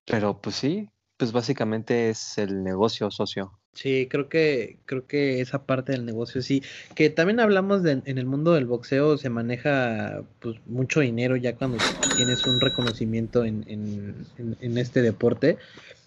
Pero 0.06 0.40
pues 0.40 0.56
sí, 0.56 0.88
pues 1.16 1.32
básicamente 1.32 2.10
es 2.10 2.38
el 2.38 2.64
negocio 2.64 3.10
socio. 3.10 3.52
Sí, 3.74 4.06
creo 4.08 4.28
que 4.28 4.78
creo 4.86 5.06
que 5.06 5.40
esa 5.40 5.66
parte 5.66 5.92
del 5.92 6.06
negocio 6.06 6.42
sí, 6.42 6.62
que 6.94 7.10
también 7.10 7.40
hablamos 7.40 7.82
de 7.82 8.02
en 8.04 8.18
el 8.18 8.24
mundo 8.24 8.52
del 8.52 8.66
boxeo 8.66 9.18
se 9.18 9.30
maneja 9.30 10.22
pues 10.40 10.56
mucho 10.66 11.00
dinero 11.00 11.34
ya 11.34 11.56
cuando 11.56 11.78
tienes 12.16 12.46
un 12.46 12.60
reconocimiento 12.60 13.44
en, 13.44 13.64
en, 13.66 14.26
en 14.60 14.78
este 14.78 15.02
deporte 15.02 15.58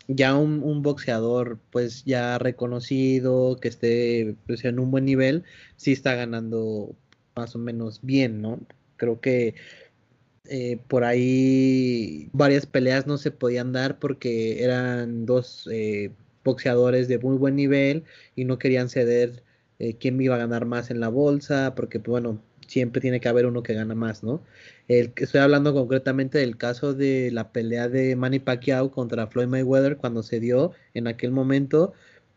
ya 0.08 0.36
un, 0.36 0.82
boxeador 0.82 1.60
pues 1.72 2.04
ya 2.06 2.38
reconocido, 2.40 3.58
que 3.60 3.68
esté 3.68 4.36
pues, 4.48 4.64
en 4.66 4.80
un 4.80 4.92
buen 4.92 5.06
nivel, 5.06 5.44
sí 5.76 5.92
está 5.94 6.16
ganando 6.16 6.96
más 7.36 7.56
o 7.56 7.60
menos 7.60 8.02
bien, 8.04 8.42
¿no? 8.42 8.60
Creo 8.98 9.22
que 9.22 9.56
eh, 10.50 10.80
por 10.88 11.04
ahí 11.04 12.30
varias 12.34 12.66
peleas 12.66 13.06
no 13.08 13.18
se 13.18 13.32
podían 13.32 13.74
dar 13.74 14.00
porque 14.00 14.64
eran 14.64 15.26
dos 15.26 15.68
eh, 15.72 16.12
boxeadores 16.44 17.08
de 17.10 17.20
muy 17.20 17.38
buen 17.38 17.56
nivel 17.56 18.06
y 18.36 18.46
no 18.46 18.58
querían 18.60 18.90
ceder 18.90 19.44
eh, 19.80 19.98
quién 19.98 20.20
iba 20.22 20.36
a 20.36 20.40
ganar 20.40 20.66
más 20.66 20.90
en 20.92 21.00
la 21.00 21.10
bolsa, 21.10 21.76
porque 21.76 22.00
pues, 22.00 22.12
bueno, 22.12 22.42
siempre 22.68 23.02
tiene 23.02 23.20
que 23.20 23.30
haber 23.30 23.46
uno 23.46 23.64
que 23.64 23.74
gana 23.74 23.96
más, 23.96 24.24
¿no? 24.24 24.44
El, 24.88 25.14
estoy 25.16 25.42
hablando 25.42 25.74
concretamente 25.74 26.38
del 26.40 26.58
caso 26.58 26.94
de 26.94 27.32
la 27.32 27.52
pelea 27.52 27.90
de 27.90 28.16
Manny 28.16 28.40
Pacquiao 28.40 28.92
contra 28.92 29.28
Floyd 29.28 29.48
Mayweather 29.48 29.98
cuando 29.98 30.24
se 30.24 30.40
dio 30.40 30.72
en 30.94 31.08
aquel 31.08 31.32
momento. 31.32 31.94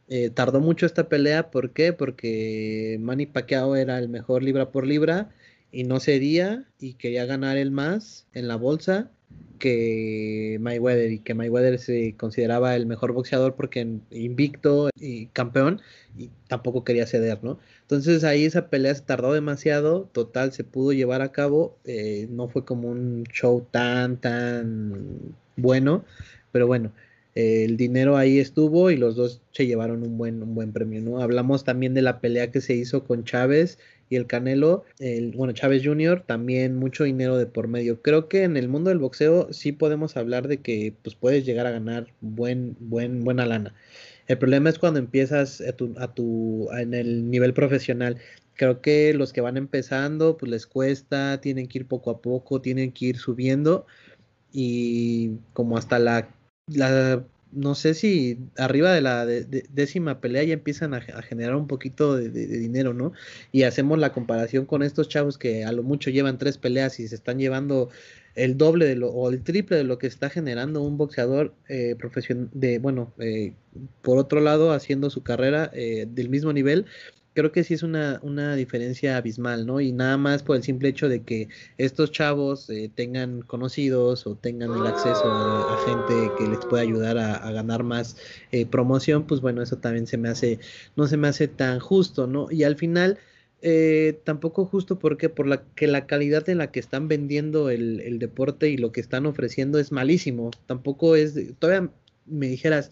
Eh, 0.09 0.31
tardó 0.31 0.61
mucho 0.61 0.87
esta 0.87 1.09
pelea, 1.09 1.51
¿por 1.51 1.73
qué? 1.73 1.93
Porque 1.93 2.99
Manny 3.01 3.27
Pacquiao 3.27 3.77
era 3.77 3.99
el 3.99 4.09
mejor 4.09 4.43
libra 4.43 4.71
por 4.73 4.87
libra 4.87 5.31
y 5.73 5.85
no 5.85 6.01
cedía 6.01 6.65
y 6.81 6.95
quería 6.95 7.27
ganar 7.27 7.57
el 7.57 7.71
más 7.71 8.27
en 8.33 8.49
la 8.49 8.57
bolsa 8.57 9.11
que 9.61 10.59
Mayweather 10.61 11.13
y 11.13 11.19
que 11.21 11.35
Mayweather 11.35 11.79
se 11.79 12.17
consideraba 12.17 12.75
el 12.75 12.87
mejor 12.87 13.13
boxeador 13.13 13.55
porque 13.55 13.87
invicto 14.11 14.91
y 14.97 15.27
campeón 15.27 15.83
y 16.17 16.31
tampoco 16.49 16.83
quería 16.83 17.07
ceder, 17.07 17.45
¿no? 17.45 17.59
Entonces 17.83 18.25
ahí 18.25 18.45
esa 18.45 18.71
pelea 18.71 18.95
se 18.95 19.03
tardó 19.03 19.33
demasiado, 19.33 20.09
total 20.13 20.53
se 20.53 20.65
pudo 20.65 20.93
llevar 20.93 21.23
a 21.23 21.31
cabo, 21.31 21.77
eh, 21.85 22.27
no 22.31 22.49
fue 22.49 22.65
como 22.65 22.89
un 22.89 23.25
show 23.33 23.67
tan, 23.71 24.17
tan 24.17 25.37
bueno, 25.57 26.05
pero 26.53 26.67
bueno, 26.67 26.93
el 27.35 27.77
dinero 27.77 28.17
ahí 28.17 28.39
estuvo 28.39 28.91
y 28.91 28.97
los 28.97 29.15
dos 29.15 29.41
se 29.53 29.67
llevaron 29.67 30.03
un 30.03 30.19
buen, 30.19 30.43
un 30.43 30.55
buen 30.55 30.73
premio, 30.73 31.01
¿no? 31.03 31.21
Hablamos 31.21 31.65
también 31.65 31.95
de 31.95 32.03
la 32.03 32.21
pelea 32.21 32.51
que 32.51 32.61
se 32.61 32.75
hizo 32.75 33.05
con 33.05 33.25
Chávez 33.25 33.79
y 34.11 34.17
el 34.17 34.27
Canelo, 34.27 34.85
el, 34.99 35.31
bueno, 35.33 35.55
Chávez 35.55 35.83
Jr., 35.85 36.25
también 36.27 36.77
mucho 36.77 37.05
dinero 37.05 37.39
de 37.39 37.47
por 37.47 37.69
medio. 37.69 38.03
Creo 38.03 38.29
que 38.29 38.43
en 38.43 38.57
el 38.57 38.69
mundo 38.69 38.91
del 38.91 38.99
boxeo 38.99 39.53
sí 39.53 39.73
podemos 39.73 40.17
hablar 40.17 40.49
de 40.49 40.59
que 40.59 40.93
pues 41.03 41.15
puedes 41.15 41.47
llegar 41.47 41.67
a 41.67 41.71
ganar 41.71 42.09
buen, 42.21 42.77
buen, 42.81 43.23
buena 43.23 43.47
lana. 43.47 43.73
El 44.27 44.37
problema 44.39 44.69
es 44.69 44.79
cuando 44.81 44.99
empiezas 44.99 45.61
a 45.61 45.73
tu, 45.73 45.95
a 45.97 46.13
tu, 46.13 46.69
en 46.73 46.93
el 46.93 47.31
nivel 47.31 47.55
profesional. 47.55 48.19
Creo 48.55 48.83
que 48.83 49.15
los 49.15 49.33
que 49.33 49.41
van 49.41 49.57
empezando, 49.57 50.37
pues 50.37 50.51
les 50.51 50.67
cuesta, 50.67 51.41
tienen 51.41 51.69
que 51.69 51.79
ir 51.79 51.87
poco 51.87 52.11
a 52.11 52.21
poco, 52.21 52.61
tienen 52.61 52.93
que 52.93 53.07
ir 53.07 53.17
subiendo 53.17 53.87
y 54.53 55.37
como 55.53 55.79
hasta 55.79 56.01
la, 56.01 56.29
la 56.67 57.25
no 57.53 57.75
sé 57.75 57.95
si 57.95 58.39
arriba 58.57 58.93
de 58.93 59.01
la 59.01 59.27
décima 59.27 60.21
pelea 60.21 60.45
ya 60.45 60.55
empiezan 60.55 60.95
a, 60.95 61.01
generar 61.01 61.57
un 61.57 61.67
poquito 61.67 62.17
de, 62.17 62.31
dinero, 62.31 62.95
¿no? 62.95 63.13
Y 63.53 63.65
hacemos 63.65 63.99
la 63.99 64.13
comparación 64.13 64.67
con 64.67 64.83
estos 64.83 65.09
chavos 65.09 65.39
que 65.39 65.65
a 65.65 65.73
lo 65.73 65.83
mucho 65.83 66.11
llevan 66.11 66.39
tres 66.39 66.59
peleas 66.59 67.01
y 67.01 67.09
se 67.09 67.15
están 67.15 67.39
llevando 67.39 67.91
el 68.35 68.57
doble 68.57 68.87
de 68.87 68.97
lo, 68.97 69.09
o 69.09 69.29
el 69.31 69.43
triple 69.43 69.77
de 69.77 69.85
lo 69.85 69.99
que 69.99 70.07
está 70.07 70.31
generando 70.31 70.83
un 70.83 70.97
boxeador 70.97 71.55
eh, 71.69 71.97
profesional, 71.99 72.49
de, 72.53 72.79
bueno, 72.79 73.13
eh, 73.19 73.55
por 74.03 74.19
otro 74.19 74.41
lado, 74.41 74.73
haciendo 74.73 75.11
su 75.11 75.23
carrera 75.23 75.71
eh, 75.75 76.07
del 76.09 76.29
mismo 76.29 76.53
nivel, 76.53 76.87
creo 77.35 77.53
que 77.53 77.65
sí 77.65 77.75
es 77.75 77.83
una, 77.83 78.19
una, 78.23 78.55
diferencia 78.57 79.17
abismal, 79.17 79.67
¿no? 79.67 79.81
Y 79.81 79.93
nada 79.93 80.17
más 80.17 80.43
por 80.43 80.57
el 80.57 80.63
simple 80.63 80.89
hecho 80.89 81.09
de 81.09 81.23
que 81.23 81.49
estos 81.79 82.11
chavos 82.11 82.69
eh, 82.71 82.91
tengan 82.95 83.43
conocidos 83.43 84.27
o 84.27 84.35
tengan 84.35 84.73
el 84.73 84.87
acceso 84.87 85.25
a, 85.25 85.79
gente 85.87 86.31
que 86.39 86.49
les 86.49 86.59
pueda 86.67 86.83
ayudar 86.83 87.19
a, 87.19 87.51
ganar 87.53 87.83
más 87.85 88.17
eh, 88.53 88.67
promoción, 88.67 89.27
pues 89.27 89.41
bueno, 89.41 89.63
eso 89.63 89.79
también 89.79 90.07
se 90.07 90.19
me 90.19 90.29
hace, 90.29 90.59
no 90.97 91.07
se 91.07 91.17
me 91.17 91.29
hace 91.29 91.49
tan 91.49 91.79
justo, 91.79 92.27
¿no? 92.27 92.49
Y 92.51 92.65
al 92.65 92.77
final, 92.77 93.19
eh, 93.63 94.21
tampoco 94.25 94.65
justo 94.65 94.99
porque 94.99 95.29
por 95.29 95.47
la 95.47 95.63
que 95.75 95.87
la 95.87 96.07
calidad 96.07 96.49
en 96.49 96.59
la 96.59 96.73
que 96.73 96.81
están 96.81 97.09
vendiendo 97.09 97.71
el, 97.71 98.01
el 98.01 98.19
deporte 98.19 98.71
y 98.71 98.77
lo 98.77 98.93
que 98.93 99.01
están 99.01 99.27
ofreciendo 99.27 99.79
es 99.79 99.93
malísimo. 99.93 100.51
Tampoco 100.67 101.17
es, 101.17 101.35
todavía 101.59 101.91
me 102.27 102.49
dijeras, 102.49 102.91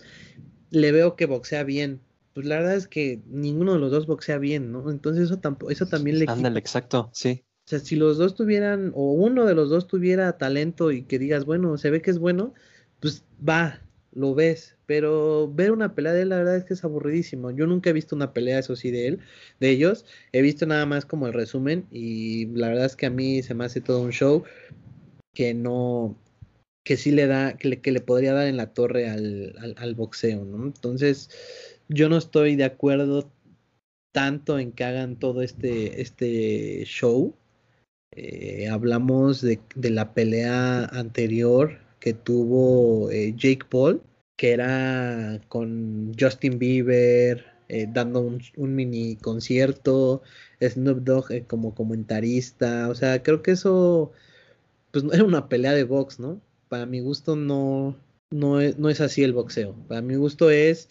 le 0.70 0.92
veo 0.92 1.16
que 1.16 1.26
boxea 1.26 1.64
bien, 1.64 2.00
pues 2.38 2.46
la 2.46 2.58
verdad 2.58 2.76
es 2.76 2.86
que 2.86 3.20
ninguno 3.26 3.72
de 3.72 3.80
los 3.80 3.90
dos 3.90 4.06
boxea 4.06 4.38
bien, 4.38 4.70
¿no? 4.70 4.92
Entonces 4.92 5.24
eso 5.24 5.40
tampoco, 5.40 5.72
eso 5.72 5.86
también 5.86 6.20
le 6.20 6.26
Ándale, 6.28 6.60
exacto, 6.60 7.10
sí. 7.12 7.42
O 7.66 7.68
sea, 7.68 7.80
si 7.80 7.96
los 7.96 8.16
dos 8.16 8.36
tuvieran, 8.36 8.92
o 8.94 9.10
uno 9.10 9.44
de 9.44 9.56
los 9.56 9.70
dos 9.70 9.88
tuviera 9.88 10.38
talento 10.38 10.92
y 10.92 11.02
que 11.02 11.18
digas, 11.18 11.44
bueno, 11.44 11.76
se 11.78 11.90
ve 11.90 12.00
que 12.00 12.12
es 12.12 12.20
bueno, 12.20 12.54
pues 13.00 13.24
va, 13.46 13.82
lo 14.12 14.36
ves. 14.36 14.76
Pero 14.86 15.50
ver 15.52 15.72
una 15.72 15.96
pelea 15.96 16.12
de 16.12 16.22
él, 16.22 16.28
la 16.28 16.36
verdad 16.36 16.54
es 16.58 16.64
que 16.64 16.74
es 16.74 16.84
aburridísimo. 16.84 17.50
Yo 17.50 17.66
nunca 17.66 17.90
he 17.90 17.92
visto 17.92 18.14
una 18.14 18.32
pelea, 18.32 18.60
eso 18.60 18.76
sí, 18.76 18.92
de 18.92 19.08
él, 19.08 19.18
de 19.58 19.70
ellos. 19.70 20.04
He 20.30 20.40
visto 20.40 20.64
nada 20.64 20.86
más 20.86 21.06
como 21.06 21.26
el 21.26 21.32
resumen 21.32 21.88
y 21.90 22.46
la 22.54 22.68
verdad 22.68 22.84
es 22.84 22.94
que 22.94 23.06
a 23.06 23.10
mí 23.10 23.42
se 23.42 23.54
me 23.54 23.64
hace 23.64 23.80
todo 23.80 24.00
un 24.00 24.12
show 24.12 24.44
que 25.34 25.54
no, 25.54 26.16
que 26.84 26.96
sí 26.96 27.10
le 27.10 27.26
da, 27.26 27.56
que 27.56 27.66
le, 27.66 27.80
que 27.80 27.90
le 27.90 28.00
podría 28.00 28.32
dar 28.32 28.46
en 28.46 28.56
la 28.56 28.72
torre 28.72 29.10
al, 29.10 29.56
al, 29.58 29.74
al 29.76 29.94
boxeo, 29.96 30.44
¿no? 30.44 30.64
Entonces, 30.64 31.30
yo 31.88 32.08
no 32.08 32.16
estoy 32.16 32.56
de 32.56 32.64
acuerdo 32.64 33.30
tanto 34.12 34.58
en 34.58 34.72
que 34.72 34.84
hagan 34.84 35.16
todo 35.16 35.42
este, 35.42 36.00
este 36.00 36.84
show. 36.84 37.34
Eh, 38.12 38.68
hablamos 38.68 39.42
de, 39.42 39.60
la 39.76 40.14
pelea 40.14 40.84
anterior 40.86 41.78
que 42.00 42.14
tuvo 42.14 43.10
eh, 43.10 43.34
Jake 43.36 43.66
Paul, 43.68 44.02
que 44.36 44.52
era 44.52 45.40
con 45.48 46.14
Justin 46.18 46.58
Bieber, 46.58 47.44
eh, 47.68 47.86
dando 47.88 48.20
un, 48.20 48.74
mini 48.74 49.16
concierto, 49.16 50.22
Snoop 50.60 51.00
Dogg 51.00 51.46
como 51.46 51.74
comentarista, 51.74 52.88
o 52.88 52.94
sea, 52.94 53.22
creo 53.22 53.42
que 53.42 53.52
eso, 53.52 54.12
pues 54.90 55.04
era 55.12 55.24
una 55.24 55.48
pelea 55.48 55.74
de 55.74 55.84
box, 55.84 56.18
¿no? 56.18 56.40
Para 56.68 56.86
mi 56.86 57.00
gusto 57.00 57.36
no, 57.36 57.96
no, 58.30 58.60
es, 58.60 58.78
no 58.78 58.88
es 58.88 59.00
así 59.00 59.22
el 59.22 59.32
boxeo, 59.32 59.74
para 59.86 60.02
mi 60.02 60.16
gusto 60.16 60.50
es 60.50 60.88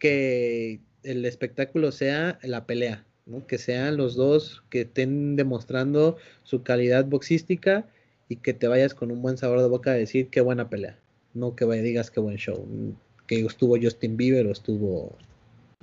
que 0.00 0.80
el 1.04 1.24
espectáculo 1.24 1.92
sea 1.92 2.40
la 2.42 2.66
pelea, 2.66 3.04
¿no? 3.26 3.46
que 3.46 3.58
sean 3.58 3.96
los 3.96 4.16
dos 4.16 4.64
que 4.70 4.80
estén 4.80 5.36
demostrando 5.36 6.16
su 6.42 6.64
calidad 6.64 7.04
boxística 7.04 7.86
y 8.28 8.36
que 8.36 8.52
te 8.52 8.66
vayas 8.66 8.94
con 8.94 9.12
un 9.12 9.22
buen 9.22 9.36
sabor 9.36 9.60
de 9.60 9.68
boca 9.68 9.92
a 9.92 9.94
decir 9.94 10.28
qué 10.30 10.40
buena 10.40 10.68
pelea, 10.68 10.98
no 11.34 11.54
que 11.54 11.64
vaya, 11.64 11.82
digas 11.82 12.10
qué 12.10 12.20
buen 12.20 12.36
show, 12.36 12.66
que 13.28 13.40
estuvo 13.40 13.76
Justin 13.80 14.16
Bieber 14.16 14.46
o 14.46 14.52
estuvo 14.52 15.16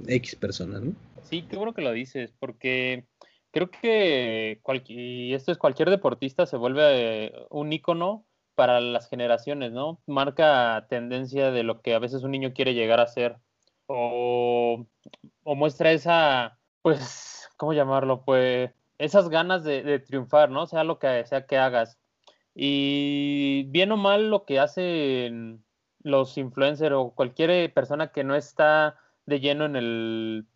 X 0.05 0.36
persona, 0.36 0.79
¿no? 0.79 0.93
Sí, 1.24 1.43
qué 1.50 1.55
bueno 1.55 1.74
que 1.74 1.81
lo 1.81 1.91
dices, 1.91 2.33
porque 2.39 3.05
creo 3.51 3.69
que 3.69 4.59
y 4.88 5.33
esto 5.33 5.51
es 5.51 5.57
cualquier 5.57 5.89
deportista 5.89 6.45
se 6.45 6.57
vuelve 6.57 7.33
un 7.50 7.71
ícono 7.71 8.25
para 8.55 8.79
las 8.79 9.09
generaciones, 9.09 9.72
¿no? 9.72 10.01
Marca 10.07 10.87
tendencia 10.89 11.51
de 11.51 11.63
lo 11.63 11.81
que 11.81 11.94
a 11.94 12.00
veces 12.00 12.24
un 12.24 12.31
niño 12.31 12.53
quiere 12.53 12.74
llegar 12.74 13.00
a 13.00 13.07
ser 13.07 13.37
o, 13.87 14.85
muestra 15.43 15.91
esa, 15.91 16.59
pues, 16.81 17.50
¿cómo 17.57 17.73
llamarlo? 17.73 18.23
Pues 18.23 18.71
esas 18.97 19.29
ganas 19.29 19.63
de, 19.63 20.00
triunfar, 20.00 20.50
¿no? 20.50 20.67
Sea 20.67 20.83
lo 20.83 21.00
que 21.00 21.25
sea 21.25 21.45
que 21.45 21.57
hagas. 21.57 21.97
Y 22.55 23.63
bien 23.69 23.91
o 23.91 23.97
mal 23.97 24.29
lo 24.29 24.45
que 24.45 24.59
hacen 24.59 25.63
los 26.01 26.37
influencers 26.37 26.95
o 26.95 27.11
cualquier 27.11 27.73
persona 27.73 28.11
que 28.11 28.23
no 28.23 28.35
está 28.35 28.97
de 29.25 29.39
lleno 29.39 29.65
en 29.65 29.75
el, 29.75 30.47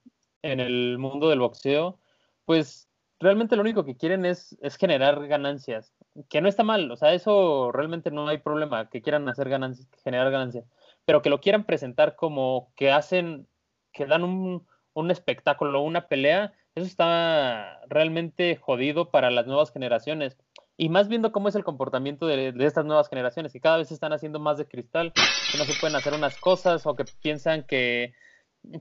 en 0.41 0.59
el 0.59 0.97
mundo 0.97 1.29
del 1.29 1.39
boxeo, 1.39 1.99
pues 2.45 2.89
realmente 3.19 3.55
lo 3.55 3.61
único 3.61 3.85
que 3.85 3.97
quieren 3.97 4.25
es, 4.25 4.57
es, 4.61 4.77
generar 4.77 5.27
ganancias, 5.27 5.93
que 6.29 6.41
no 6.41 6.47
está 6.49 6.63
mal, 6.63 6.89
o 6.91 6.95
sea, 6.97 7.13
eso 7.13 7.71
realmente 7.71 8.11
no 8.11 8.27
hay 8.27 8.39
problema, 8.39 8.89
que 8.89 9.01
quieran 9.01 9.27
hacer 9.29 9.49
ganancias, 9.49 9.87
generar 10.03 10.31
ganancias 10.31 10.65
pero 11.05 11.21
que 11.21 11.29
lo 11.29 11.41
quieran 11.41 11.65
presentar 11.65 12.15
como 12.15 12.71
que 12.75 12.91
hacen, 12.91 13.47
que 13.91 14.05
dan 14.05 14.23
un, 14.23 14.67
un 14.93 15.11
espectáculo, 15.11 15.81
una 15.81 16.07
pelea, 16.07 16.53
eso 16.75 16.85
está 16.85 17.81
realmente 17.87 18.55
jodido 18.55 19.11
para 19.11 19.31
las 19.31 19.45
nuevas 19.47 19.71
generaciones. 19.71 20.37
Y 20.77 20.89
más 20.89 21.09
viendo 21.09 21.31
cómo 21.31 21.49
es 21.49 21.55
el 21.55 21.63
comportamiento 21.63 22.25
de, 22.25 22.53
de, 22.53 22.65
estas 22.65 22.85
nuevas 22.85 23.09
generaciones, 23.09 23.51
que 23.51 23.59
cada 23.59 23.77
vez 23.77 23.91
están 23.91 24.13
haciendo 24.13 24.39
más 24.39 24.57
de 24.57 24.67
cristal, 24.67 25.13
que 25.13 25.57
no 25.57 25.65
se 25.65 25.79
pueden 25.79 25.95
hacer 25.95 26.13
unas 26.13 26.37
cosas 26.37 26.85
o 26.87 26.95
que 26.95 27.05
piensan 27.21 27.63
que, 27.63 28.13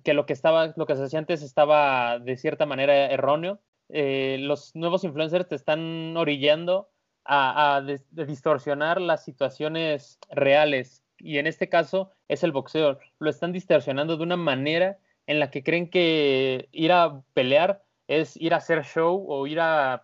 que 0.05 0.15
lo 0.15 0.25
que 0.25 0.33
estaba, 0.33 0.73
lo 0.77 0.87
que 0.87 0.97
se 0.97 1.05
hacía 1.05 1.19
antes 1.19 1.43
estaba 1.43 2.19
de 2.19 2.37
cierta 2.37 2.65
manera 2.65 3.07
erróneo. 3.11 3.61
Eh, 3.89 4.39
los 4.41 4.75
nuevos 4.77 5.05
influencers 5.05 5.49
te 5.49 5.57
están 5.57 6.17
orillando 6.17 6.89
a, 7.25 7.77
a 7.77 7.83
distorsionar 7.83 9.01
las 9.01 9.25
situaciones 9.25 10.19
reales 10.31 11.00
y 11.21 11.39
en 11.39 11.47
este 11.47 11.69
caso 11.69 12.11
es 12.29 12.43
el 12.43 12.53
boxeo. 12.53 12.99
Lo 13.19 13.31
están 13.31 13.53
distorsionando 13.53 14.17
de 14.17 14.23
una 14.23 14.37
manera 14.37 14.99
en 15.27 15.39
la 15.39 15.51
que 15.51 15.63
creen 15.63 15.89
que 15.91 16.69
ir 16.73 16.93
a 16.93 17.23
pelear 17.35 17.85
es 18.09 18.37
ir 18.37 18.55
a 18.55 18.59
hacer 18.59 18.85
show 18.85 19.25
o 19.29 19.47
ir 19.47 19.61
a, 19.61 20.03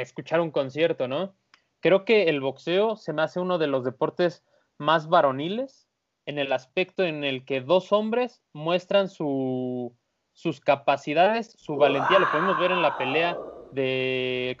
escuchar 0.00 0.40
un 0.40 0.50
concierto, 0.50 1.06
¿no? 1.06 1.34
Creo 1.80 2.04
que 2.04 2.24
el 2.24 2.40
boxeo 2.40 2.96
se 2.96 3.12
me 3.12 3.22
hace 3.22 3.38
uno 3.38 3.58
de 3.58 3.68
los 3.68 3.84
deportes 3.84 4.44
más 4.78 5.08
varoniles 5.08 5.88
en 6.24 6.38
el 6.38 6.52
aspecto 6.52 7.04
en 7.04 7.22
el 7.22 7.44
que 7.44 7.60
dos 7.60 7.92
hombres 7.92 8.42
muestran 8.52 9.08
su, 9.08 9.94
sus 10.32 10.60
capacidades, 10.60 11.54
su 11.58 11.76
valentía. 11.76 12.18
Lo 12.18 12.30
podemos 12.30 12.58
ver 12.58 12.72
en 12.72 12.82
la 12.82 12.98
pelea 12.98 13.36
de 13.72 14.56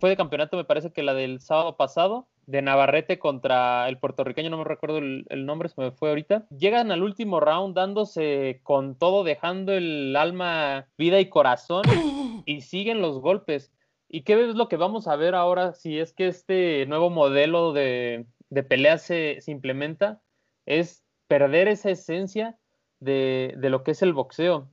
fue 0.00 0.10
de 0.10 0.16
campeonato, 0.16 0.56
me 0.56 0.64
parece 0.64 0.92
que 0.92 1.02
la 1.02 1.14
del 1.14 1.40
sábado 1.40 1.76
pasado, 1.76 2.28
de 2.50 2.62
Navarrete 2.62 3.18
contra 3.18 3.88
el 3.88 3.98
puertorriqueño, 3.98 4.50
no 4.50 4.58
me 4.58 4.64
recuerdo 4.64 4.98
el, 4.98 5.26
el, 5.28 5.46
nombre, 5.46 5.68
se 5.68 5.80
me 5.80 5.92
fue 5.92 6.08
ahorita. 6.08 6.46
Llegan 6.50 6.90
al 6.90 7.02
último 7.02 7.40
round 7.40 7.74
dándose 7.74 8.60
con 8.62 8.96
todo, 8.96 9.24
dejando 9.24 9.72
el 9.72 10.16
alma, 10.16 10.88
vida 10.98 11.20
y 11.20 11.28
corazón, 11.28 11.82
y 12.46 12.62
siguen 12.62 13.00
los 13.00 13.20
golpes. 13.20 13.72
¿Y 14.08 14.22
qué 14.22 14.48
es 14.48 14.56
lo 14.56 14.68
que 14.68 14.76
vamos 14.76 15.06
a 15.06 15.16
ver 15.16 15.36
ahora 15.36 15.72
si 15.72 15.98
es 15.98 16.12
que 16.12 16.26
este 16.26 16.84
nuevo 16.86 17.10
modelo 17.10 17.72
de, 17.72 18.26
de 18.48 18.62
pelea 18.64 18.98
se, 18.98 19.40
se, 19.40 19.52
implementa? 19.52 20.20
Es 20.66 21.04
perder 21.28 21.68
esa 21.68 21.90
esencia 21.90 22.58
de, 22.98 23.54
de 23.56 23.70
lo 23.70 23.84
que 23.84 23.92
es 23.92 24.02
el 24.02 24.12
boxeo. 24.12 24.68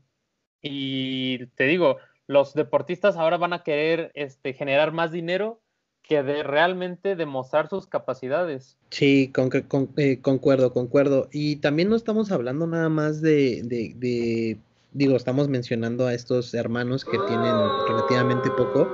Y 0.62 1.46
te 1.56 1.66
digo, 1.66 1.98
los 2.26 2.56
deportistas 2.56 3.16
ahora 3.16 3.38
van 3.38 3.54
a 3.54 3.62
querer 3.62 4.12
este, 4.16 4.54
generar 4.54 4.92
más 4.92 5.12
dinero 5.12 5.62
que 6.08 6.24
de 6.24 6.44
realmente 6.44 7.16
demostrar 7.16 7.70
sus 7.70 7.88
capacidades. 7.88 8.78
Sí, 8.90 9.32
eh, 9.98 10.20
concuerdo, 10.22 10.74
concuerdo. 10.74 11.28
Y 11.32 11.58
también 11.58 11.90
no 11.90 11.96
estamos 11.96 12.32
hablando 12.32 12.66
nada 12.68 12.90
más 12.90 13.22
de, 13.22 13.62
de, 13.64 13.94
de, 13.98 14.58
digo, 14.94 15.16
estamos 15.16 15.50
mencionando 15.50 16.08
a 16.08 16.14
estos 16.14 16.54
hermanos 16.54 17.04
que 17.04 17.18
tienen 17.28 17.56
relativamente 17.88 18.50
poco, 18.52 18.88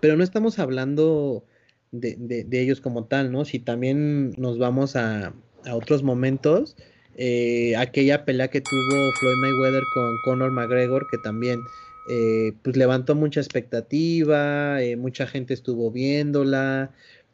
pero 0.00 0.16
no 0.16 0.24
estamos 0.24 0.58
hablando 0.58 1.44
de, 1.92 2.16
de 2.16 2.60
ellos 2.60 2.80
como 2.80 3.04
tal, 3.04 3.30
¿no? 3.30 3.44
Si 3.44 3.58
también 3.58 4.32
nos 4.36 4.58
vamos 4.58 4.96
a, 4.96 5.32
a 5.64 5.74
otros 5.74 6.02
momentos, 6.02 6.76
eh, 7.16 7.74
aquella 7.76 8.24
pelea 8.24 8.48
que 8.48 8.60
tuvo 8.60 9.12
Floyd 9.18 9.36
Mayweather 9.36 9.82
con 9.94 10.18
Conor 10.24 10.50
McGregor, 10.52 11.06
que 11.10 11.18
también 11.18 11.58
eh, 12.08 12.54
pues 12.62 12.76
levantó 12.76 13.14
mucha 13.14 13.40
expectativa, 13.40 14.82
eh, 14.82 14.96
mucha 14.96 15.26
gente 15.26 15.54
estuvo 15.54 15.90
viéndola, 15.90 16.92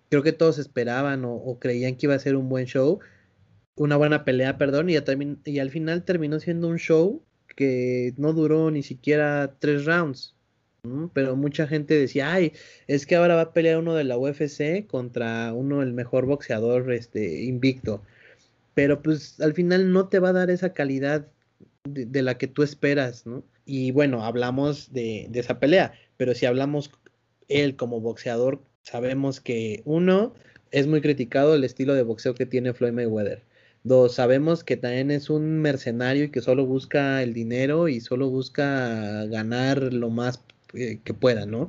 creo 0.09 0.23
que 0.23 0.33
todos 0.33 0.59
esperaban 0.59 1.25
o, 1.25 1.59
creían 1.61 1.97
que 1.97 2.07
iba 2.07 2.15
a 2.15 2.19
ser 2.19 2.37
un 2.37 2.49
buen 2.49 2.67
show, 2.67 3.01
una 3.77 3.97
buena 3.97 4.25
pelea, 4.25 4.59
perdón, 4.59 4.91
y, 4.91 4.97
y 5.45 5.59
al 5.59 5.71
final 5.71 6.05
terminó 6.05 6.41
siendo 6.41 6.69
un 6.69 6.79
show 6.79 7.23
que 7.57 8.15
no 8.17 8.33
duró 8.33 8.71
ni 8.71 8.83
siquiera 8.83 9.55
tres 9.59 9.85
rounds. 9.85 10.35
Pero 11.15 11.37
mucha 11.37 11.69
gente 11.69 11.95
decía, 11.95 12.33
ay, 12.33 12.53
es 12.89 13.07
que 13.07 13.15
ahora 13.15 13.37
va 13.37 13.43
a 13.43 13.53
pelear 13.53 13.79
uno 13.79 13.95
de 13.95 14.03
la 14.03 14.19
UFC 14.19 14.85
contra 14.89 15.53
uno 15.53 15.81
el 15.81 15.93
mejor 15.93 16.27
boxeador 16.27 16.93
este, 16.93 17.43
invicto. 17.45 18.03
pero 18.75 19.03
pues 19.03 19.41
al 19.41 19.55
final 19.55 19.93
no 19.93 20.09
te 20.09 20.19
va 20.19 20.31
a 20.31 20.33
dar 20.33 20.51
esa 20.51 20.73
calidad 20.75 21.29
de, 21.85 22.23
la 22.23 22.39
que 22.39 22.47
tú 22.49 22.63
esperas, 22.63 23.27
¿no? 23.27 23.45
Y 23.65 23.91
bueno, 23.91 24.25
hablamos 24.25 24.93
de, 24.93 25.27
de, 25.31 25.41
esa 25.41 25.59
pelea, 25.59 25.93
pero 26.17 26.35
si 26.35 26.47
hablamos 26.47 26.91
él 27.49 27.77
como 27.77 28.01
boxeador, 28.01 28.63
sabemos 28.83 29.41
que 29.41 29.83
uno, 29.85 30.35
es 30.71 30.87
muy 30.87 31.01
criticado 31.01 31.55
el 31.55 31.65
estilo 31.65 31.95
de 31.95 32.03
boxeo 32.03 32.35
que 32.35 32.47
tiene 32.47 32.73
Floyd 32.73 32.93
Mayweather. 32.93 33.43
Dos, 33.85 34.15
sabemos 34.15 34.63
que 34.65 34.77
también 34.77 35.11
es 35.11 35.29
un 35.29 35.61
mercenario 35.61 36.25
y 36.25 36.31
que 36.31 36.41
solo 36.41 36.67
busca 36.67 37.23
el 37.23 37.35
dinero 37.35 37.89
y 37.89 38.01
solo 38.01 38.31
busca 38.31 39.25
ganar 39.27 39.93
lo 39.93 40.09
más 40.09 40.45
eh, 40.75 41.01
que 41.05 41.15
pueda, 41.15 41.47
¿no? 41.47 41.69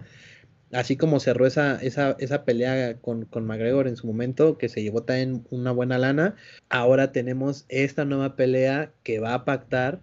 Así 0.73 0.97
como 0.97 1.19
cerró 1.19 1.45
esa, 1.45 1.75
esa, 1.81 2.15
esa 2.19 2.45
pelea 2.45 2.97
con, 2.99 3.25
con, 3.25 3.45
McGregor 3.45 3.87
en 3.87 3.95
su 3.95 4.07
momento, 4.07 4.57
que 4.57 4.69
se 4.69 4.81
llevó 4.81 5.03
también 5.03 5.45
una 5.51 5.71
buena 5.71 5.97
lana, 5.99 6.35
ahora 6.69 7.11
tenemos 7.11 7.65
esta 7.69 8.05
nueva 8.05 8.35
pelea 8.35 8.91
que 9.03 9.19
va 9.19 9.33
a 9.35 9.45
pactar 9.45 10.01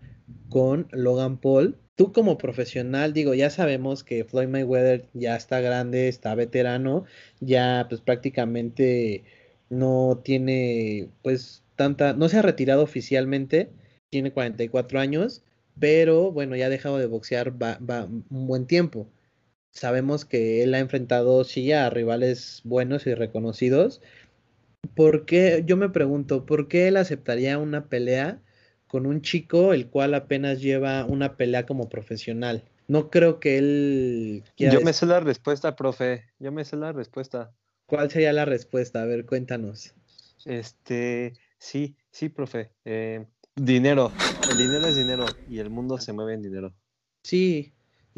con 0.48 0.88
Logan 0.92 1.38
Paul. 1.38 1.76
Tú 1.96 2.12
como 2.12 2.38
profesional, 2.38 3.12
digo, 3.12 3.35
ya 3.35 3.50
sabemos 3.50 4.04
que 4.04 4.24
Floyd 4.24 4.48
Mayweather 4.48 5.06
ya 5.12 5.37
está 5.37 5.61
grande, 5.61 6.09
está 6.09 6.35
veterano, 6.35 7.04
ya 7.40 7.87
pues 7.88 8.00
prácticamente 8.00 9.24
no 9.70 10.20
tiene 10.24 11.09
pues 11.22 11.62
tanta, 11.76 12.14
no 12.14 12.28
se 12.28 12.38
ha 12.38 12.42
retirado 12.42 12.83
oficialmente, 12.83 13.70
tiene 14.11 14.33
44 14.33 15.00
años, 15.00 15.42
pero 15.78 16.33
bueno, 16.33 16.56
ya 16.56 16.66
ha 16.66 16.70
dejado 16.70 16.98
de 16.98 17.06
boxear 17.06 17.61
va, 17.62 17.78
va 17.78 18.04
un 18.04 18.46
buen 18.46 18.66
tiempo 18.66 19.09
sabemos 19.70 20.24
que 20.24 20.62
él 20.62 20.74
ha 20.74 20.78
enfrentado 20.78 21.44
sí 21.44 21.72
a 21.72 21.90
rivales 21.90 22.61
buenos 22.64 23.06
y 23.06 23.14
reconocidos. 23.14 24.00
¿Por 24.94 25.26
qué? 25.26 25.62
Yo 25.66 25.76
me 25.76 25.88
pregunto, 25.90 26.46
¿por 26.46 26.68
qué 26.68 26.88
él 26.88 26.96
aceptaría 26.96 27.59
una 27.59 27.87
pelea 27.87 28.40
con 28.87 29.06
un 29.06 29.22
chico 29.22 29.72
el 29.72 29.88
cual 29.88 30.14
apenas 30.14 30.61
lleva 30.61 31.04
una 31.04 31.37
pelea 31.37 31.66
como 31.66 31.88
profesional? 31.88 32.64
No 32.88 33.09
creo 33.09 33.38
que 33.38 33.59
él 33.59 34.42
Yo 34.56 34.80
me 34.80 34.92
sé 34.92 35.06
la 35.06 35.20
respuesta, 35.20 35.76
profe. 35.76 36.24
Yo 36.40 36.50
me 36.50 36.64
sé 36.64 36.76
la 36.76 36.92
respuesta. 36.92 37.52
¿Cuál 37.87 38.11
sería 38.11 38.33
la 38.33 38.44
respuesta? 38.44 39.02
A 39.02 39.04
ver, 39.04 39.26
cuéntanos. 39.26 39.94
Este, 40.44 41.35
sí, 41.59 41.94
sí, 42.11 42.28
profe. 42.28 42.70
Eh, 42.85 43.26
dinero. 43.54 44.11
El 44.50 44.59
dinero 44.59 44.87
es 44.87 44.96
dinero 44.96 45.26
y 45.48 45.59
el 45.59 45.70
mundo 45.70 45.98
se 45.98 46.12
mueve 46.12 46.35
en 46.35 46.42
dinero. 46.42 46.72
Sí, 47.22 47.72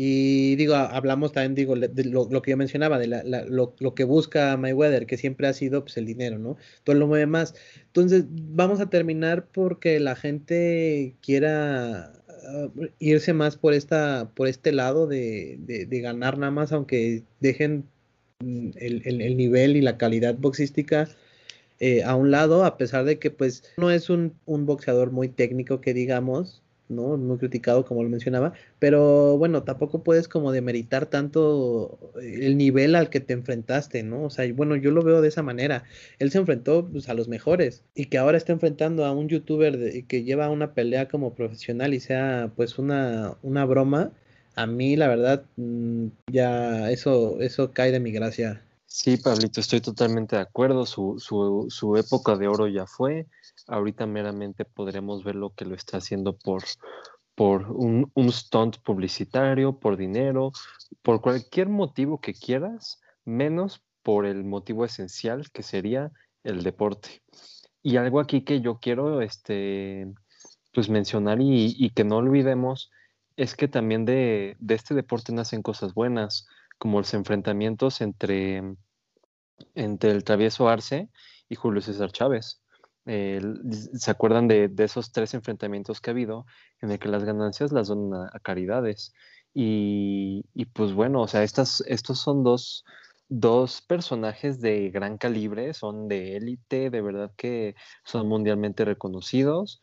y 0.05 0.57
digo, 0.57 0.75
hablamos 0.75 1.31
también, 1.31 1.55
digo, 1.55 1.77
de 1.77 2.05
lo, 2.07 2.43
que 2.43 2.51
yo 2.51 2.57
mencionaba, 2.57 2.99
de 2.99 3.07
lo, 3.07 3.95
que 3.95 4.03
busca 4.03 4.57
Mayweather, 4.57 5.07
que 5.07 5.17
siempre 5.17 5.47
ha 5.47 5.53
sido 5.53 5.85
pues, 5.85 5.97
el 5.97 6.07
dinero, 6.07 6.41
¿no? 6.41 6.57
Todo 6.83 6.97
lo 6.97 7.07
mueve 7.07 7.27
más. 7.27 7.55
Entonces, 7.87 8.25
vamos 8.29 8.81
a 8.81 8.91
terminar 8.91 9.47
porque 9.53 10.01
la 10.01 10.17
gente 10.17 11.15
quiera 11.23 12.15
ah, 12.29 12.69
irse 12.99 13.33
más 13.33 13.57
por 13.57 13.75
esta, 13.75 14.33
por 14.35 14.49
este 14.49 14.73
lado 14.73 15.07
de, 15.07 15.59
de, 15.61 16.01
ganar 16.01 16.37
nada 16.37 16.51
más, 16.51 16.73
aunque 16.73 17.23
dejen 17.38 17.85
mm, 18.41 18.71
el, 18.75 19.23
el, 19.23 19.37
nivel 19.37 19.77
y 19.77 19.83
la 19.83 19.99
calidad 19.99 20.35
boxística 20.35 21.09
eh, 21.79 22.03
a 22.03 22.17
un 22.17 22.33
lado, 22.33 22.65
a 22.65 22.77
pesar 22.77 23.05
de 23.05 23.21
que 23.21 23.31
pues 23.31 23.62
no 23.77 23.93
es 23.93 24.11
un, 24.11 24.35
un 24.47 24.67
boxeador 24.67 25.12
muy 25.12 25.29
técnico 25.29 25.81
que 25.81 25.95
digamos, 25.95 26.62
¿no? 26.93 27.17
Muy 27.17 27.39
criticado, 27.39 27.85
como 27.85 28.03
lo 28.03 28.09
mencionaba, 28.09 28.53
pero 28.79 29.37
bueno, 29.39 29.63
tampoco 29.65 30.03
puedes 30.03 30.29
como 30.29 30.53
demeritar 30.53 31.07
tanto 31.07 31.99
el 32.23 32.57
nivel 32.57 32.95
al 32.95 33.11
que 33.11 33.21
te 33.21 33.33
enfrentaste, 33.33 34.03
¿no? 34.03 34.25
O 34.25 34.31
sea, 34.31 34.51
bueno, 34.53 34.77
yo 34.77 34.91
lo 34.91 35.03
veo 35.03 35.21
de 35.21 35.29
esa 35.29 35.43
manera. 35.43 35.85
Él 36.19 36.31
se 36.31 36.39
enfrentó 36.39 36.87
pues, 36.87 37.09
a 37.09 37.15
los 37.15 37.29
mejores 37.29 37.83
y 37.95 38.07
que 38.07 38.19
ahora 38.19 38.39
está 38.39 38.53
enfrentando 38.53 39.05
a 39.05 39.13
un 39.13 39.29
youtuber 39.29 40.05
que 40.07 40.25
lleva 40.25 40.51
una 40.51 40.75
pelea 40.75 41.09
como 41.09 41.35
profesional 41.35 41.95
y 41.95 42.01
sea 42.01 42.53
pues 42.57 42.79
una, 42.79 43.37
una 43.43 43.65
broma, 43.65 44.13
a 44.55 44.67
mí 44.67 44.97
la 44.97 45.09
verdad 45.09 45.45
mm, 45.57 46.07
ya 46.31 46.91
eso, 46.91 47.41
eso 47.41 47.73
cae 47.73 47.91
de 47.91 48.01
mi 48.01 48.13
gracia. 48.13 48.63
Sí, 48.87 49.17
Pablito, 49.17 49.61
estoy 49.61 49.81
totalmente 49.81 50.37
de 50.37 50.43
acuerdo. 50.43 50.85
Su, 50.85 51.19
su, 51.19 51.67
su 51.71 51.97
época 51.97 52.37
de 52.37 52.47
oro 52.47 52.69
ya 52.69 52.87
fue 52.87 53.27
ahorita 53.66 54.07
meramente 54.07 54.64
podremos 54.64 55.25
ver 55.25 55.37
lo 55.37 55.51
que 55.55 55.64
lo 55.64 55.75
está 55.75 55.98
haciendo 55.98 56.37
por, 56.37 56.62
por 57.35 57.70
un, 57.70 58.11
un 58.14 58.33
stunt 58.33 58.79
publicitario, 58.79 59.79
por 59.79 59.96
dinero, 59.96 60.53
por 61.03 61.20
cualquier 61.20 61.68
motivo 61.68 62.20
que 62.20 62.35
quieras, 62.35 63.01
menos 63.25 63.83
por 64.03 64.27
el 64.27 64.44
motivo 64.44 64.85
esencial 64.85 65.51
que 65.51 65.62
sería 65.62 66.12
el 66.44 66.62
deporte. 66.62 67.22
Y 67.83 67.96
algo 67.96 68.20
aquí 68.20 68.42
que 68.42 68.61
yo 68.61 68.79
quiero 68.79 69.22
este, 69.22 70.12
pues 70.72 70.88
mencionar 70.88 71.38
y, 71.40 71.90
que 71.90 72.05
no 72.05 72.16
olvidemos 72.16 72.90
es 73.37 73.55
que 73.55 73.68
también 73.68 74.05
de, 74.05 74.57
de, 74.59 74.75
este 74.75 74.94
deporte 74.94 75.33
nacen 75.33 75.62
cosas 75.62 75.94
buenas, 75.94 76.46
como 76.79 76.98
los 76.98 77.14
enfrentamientos 77.14 78.01
entre, 78.01 78.62
entre 79.75 80.11
el 80.11 80.25
travieso 80.25 80.68
Arce 80.68 81.09
y 81.48 81.55
Julio 81.55 81.81
César 81.81 82.12
Chávez. 82.12 82.62
¿Se 83.05 84.11
acuerdan 84.11 84.47
de, 84.47 84.71
esos 84.79 85.11
tres 85.12 85.35
enfrentamientos 85.35 86.01
que 86.01 86.11
ha 86.11 86.12
habido 86.12 86.47
en 86.81 86.91
el 86.91 86.99
que 86.99 87.09
las 87.09 87.25
ganancias 87.25 87.73
las 87.73 87.88
dan 87.88 88.15
a, 88.15 88.38
caridades? 88.41 89.12
Y, 89.55 90.45
pues 90.73 90.93
bueno, 90.93 91.23
o 91.23 91.29
sea, 91.29 91.43
estas, 91.43 91.83
estos 91.87 92.21
son 92.21 92.45
dos, 92.45 92.85
dos 93.29 93.83
personajes 93.83 94.61
de 94.61 94.91
gran 94.91 95.19
calibre, 95.19 95.75
son 95.75 96.09
de 96.09 96.37
élite, 96.37 96.91
de 96.91 97.01
verdad 97.01 97.33
que 97.37 97.75
son 98.05 98.29
mundialmente 98.29 98.85
reconocidos. 98.85 99.81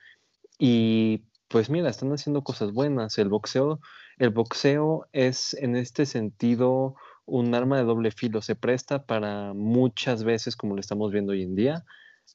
Y 0.58 1.26
pues 1.50 1.70
mira, 1.70 1.90
están 1.90 2.12
haciendo 2.14 2.44
cosas 2.44 2.72
buenas. 2.74 3.18
El 3.18 3.30
boxeo, 3.30 3.80
el 4.18 4.30
boxeo 4.30 5.08
es 5.12 5.54
en 5.56 5.76
este 5.76 6.06
sentido 6.06 6.96
un 7.26 7.54
arma 7.54 7.78
de 7.78 7.84
doble 7.84 8.12
filo. 8.12 8.42
Se 8.42 8.56
presta 8.56 9.06
para 9.06 9.54
muchas 9.54 10.24
veces, 10.24 10.56
como 10.56 10.76
lo 10.76 10.82
estamos 10.82 11.12
viendo 11.12 11.34
hoy 11.34 11.44
en 11.44 11.56
día, 11.56 11.86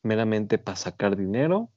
meramente 0.03 0.59
para 0.59 0.77
sacar 0.77 1.17
dinero, 1.17 1.71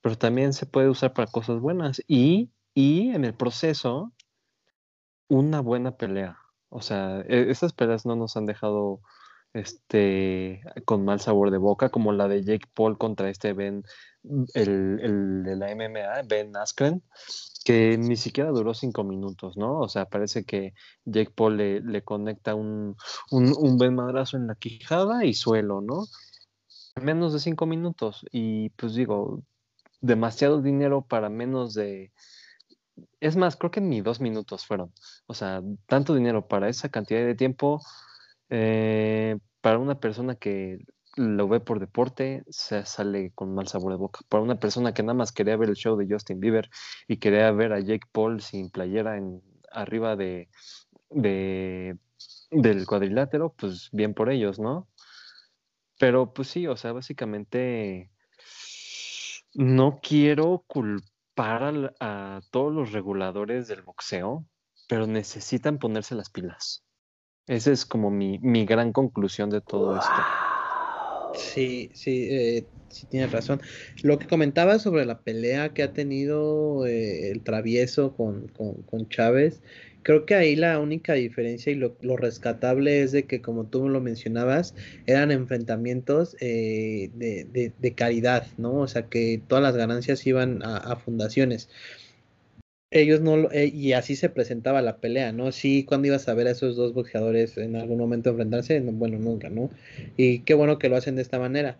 pero 0.00 0.16
también 0.16 0.52
se 0.52 0.66
puede 0.66 0.88
usar 0.88 1.12
para 1.12 1.30
cosas 1.30 1.60
buenas 1.60 2.02
y, 2.06 2.50
y 2.74 3.10
en 3.10 3.24
el 3.24 3.34
proceso 3.34 4.12
una 5.28 5.60
buena 5.60 5.96
pelea. 5.96 6.38
O 6.68 6.82
sea, 6.82 7.20
e, 7.22 7.50
esas 7.50 7.72
peleas 7.72 8.06
no 8.06 8.16
nos 8.16 8.36
han 8.36 8.46
dejado 8.46 9.00
este 9.52 10.62
con 10.84 11.04
mal 11.04 11.20
sabor 11.20 11.50
de 11.50 11.58
boca, 11.58 11.88
como 11.90 12.12
la 12.12 12.28
de 12.28 12.44
Jake 12.44 12.68
Paul 12.74 12.98
contra 12.98 13.30
este 13.30 13.52
Ben, 13.52 13.84
el, 14.54 15.00
el 15.02 15.42
de 15.42 15.56
la 15.56 15.74
MMA, 15.74 16.22
Ben 16.28 16.56
Askren, 16.56 17.02
que 17.64 17.98
ni 17.98 18.16
siquiera 18.16 18.50
duró 18.50 18.74
cinco 18.74 19.04
minutos, 19.04 19.56
¿no? 19.56 19.78
O 19.80 19.88
sea, 19.88 20.06
parece 20.06 20.44
que 20.44 20.74
Jake 21.04 21.32
Paul 21.34 21.56
le, 21.56 21.80
le 21.80 22.02
conecta 22.02 22.54
un, 22.54 22.96
un, 23.30 23.54
un 23.58 23.76
buen 23.76 23.94
madrazo 23.94 24.36
en 24.36 24.46
la 24.46 24.54
quijada 24.54 25.24
y 25.24 25.34
suelo, 25.34 25.80
¿no? 25.80 26.04
Menos 26.96 27.32
de 27.32 27.40
cinco 27.40 27.66
minutos. 27.66 28.24
Y 28.32 28.70
pues 28.70 28.94
digo, 28.94 29.42
demasiado 30.00 30.62
dinero 30.62 31.02
para 31.02 31.28
menos 31.28 31.74
de... 31.74 32.12
Es 33.20 33.36
más, 33.36 33.56
creo 33.56 33.70
que 33.70 33.80
ni 33.80 34.00
dos 34.00 34.20
minutos 34.20 34.66
fueron. 34.66 34.92
O 35.26 35.34
sea, 35.34 35.62
tanto 35.86 36.14
dinero 36.14 36.48
para 36.48 36.68
esa 36.68 36.88
cantidad 36.90 37.24
de 37.24 37.34
tiempo, 37.34 37.80
eh, 38.50 39.38
para 39.60 39.78
una 39.78 40.00
persona 40.00 40.34
que 40.34 40.78
lo 41.16 41.48
ve 41.48 41.60
por 41.60 41.80
deporte, 41.80 42.44
se 42.48 42.84
sale 42.86 43.32
con 43.34 43.54
mal 43.54 43.68
sabor 43.68 43.92
de 43.92 43.98
boca. 43.98 44.20
Para 44.28 44.42
una 44.42 44.58
persona 44.58 44.94
que 44.94 45.02
nada 45.02 45.14
más 45.14 45.32
quería 45.32 45.56
ver 45.56 45.70
el 45.70 45.76
show 45.76 45.96
de 45.96 46.06
Justin 46.08 46.40
Bieber 46.40 46.70
y 47.08 47.18
quería 47.18 47.50
ver 47.52 47.72
a 47.72 47.80
Jake 47.80 48.06
Paul 48.12 48.40
sin 48.42 48.70
playera 48.70 49.16
en, 49.16 49.42
arriba 49.72 50.16
de, 50.16 50.48
de 51.10 51.98
del 52.50 52.86
cuadrilátero, 52.86 53.54
pues 53.56 53.88
bien 53.92 54.14
por 54.14 54.30
ellos, 54.30 54.58
¿no? 54.58 54.88
Pero 56.00 56.32
pues 56.32 56.48
sí, 56.48 56.66
o 56.66 56.78
sea, 56.78 56.92
básicamente 56.92 58.10
no 59.52 60.00
quiero 60.02 60.64
culpar 60.66 61.94
a, 62.00 62.40
todos 62.50 62.72
los 62.72 62.92
reguladores 62.92 63.68
del 63.68 63.82
boxeo, 63.82 64.46
pero 64.88 65.06
necesitan 65.06 65.78
ponerse 65.78 66.14
las 66.14 66.30
pilas. 66.30 66.84
Esa 67.46 67.70
es 67.70 67.84
como 67.84 68.10
mi, 68.10 68.38
mi 68.38 68.64
gran 68.64 68.92
conclusión 68.92 69.50
de 69.50 69.60
todo 69.60 69.94
esto. 69.94 70.10
Sí, 71.34 71.90
sí, 71.92 72.28
eh, 72.30 72.66
sí 72.88 73.06
tienes 73.06 73.30
razón. 73.30 73.60
Lo 74.02 74.18
que 74.18 74.26
comentaba 74.26 74.78
sobre 74.78 75.04
la 75.04 75.20
pelea 75.20 75.74
que 75.74 75.82
ha 75.82 75.92
tenido 75.92 76.86
eh, 76.86 77.30
el 77.30 77.42
travieso 77.42 78.16
con, 78.16 78.48
con, 78.48 78.82
con 78.84 79.06
Chávez, 79.10 79.60
Creo 80.02 80.24
que 80.24 80.34
ahí 80.34 80.56
la 80.56 80.78
única 80.78 81.12
diferencia 81.14 81.72
y 81.72 81.74
lo, 81.74 81.94
rescatable 82.16 83.02
es 83.02 83.12
de 83.12 83.24
que, 83.26 83.42
como 83.42 83.66
tú 83.66 83.88
lo 83.88 84.00
mencionabas, 84.00 84.74
eran 85.06 85.30
enfrentamientos 85.30 86.36
eh, 86.40 87.10
de, 87.14 87.72
de, 87.78 87.94
caridad, 87.94 88.46
¿no? 88.56 88.74
O 88.76 88.88
sea, 88.88 89.08
que 89.08 89.42
todas 89.46 89.62
las 89.62 89.76
ganancias 89.76 90.26
iban 90.26 90.62
a, 90.62 90.96
fundaciones. 90.96 91.68
Ellos 92.92 93.20
no, 93.20 93.50
eh, 93.52 93.66
y 93.72 93.92
así 93.92 94.16
se 94.16 94.30
presentaba 94.30 94.82
la 94.82 94.96
pelea, 94.98 95.32
¿no? 95.32 95.52
Sí, 95.52 95.84
cuando 95.84 96.08
ibas 96.08 96.28
a 96.28 96.34
ver 96.34 96.48
a 96.48 96.52
esos 96.52 96.76
dos 96.76 96.92
boxeadores 96.94 97.56
en 97.58 97.76
algún 97.76 97.98
momento 97.98 98.30
enfrentarse, 98.30 98.80
bueno, 98.80 99.18
nunca, 99.18 99.48
¿no? 99.48 99.70
Y 100.16 100.40
qué 100.40 100.54
bueno 100.54 100.78
que 100.78 100.88
lo 100.88 100.96
hacen 100.96 101.14
de 101.16 101.22
esta 101.22 101.38
manera. 101.38 101.78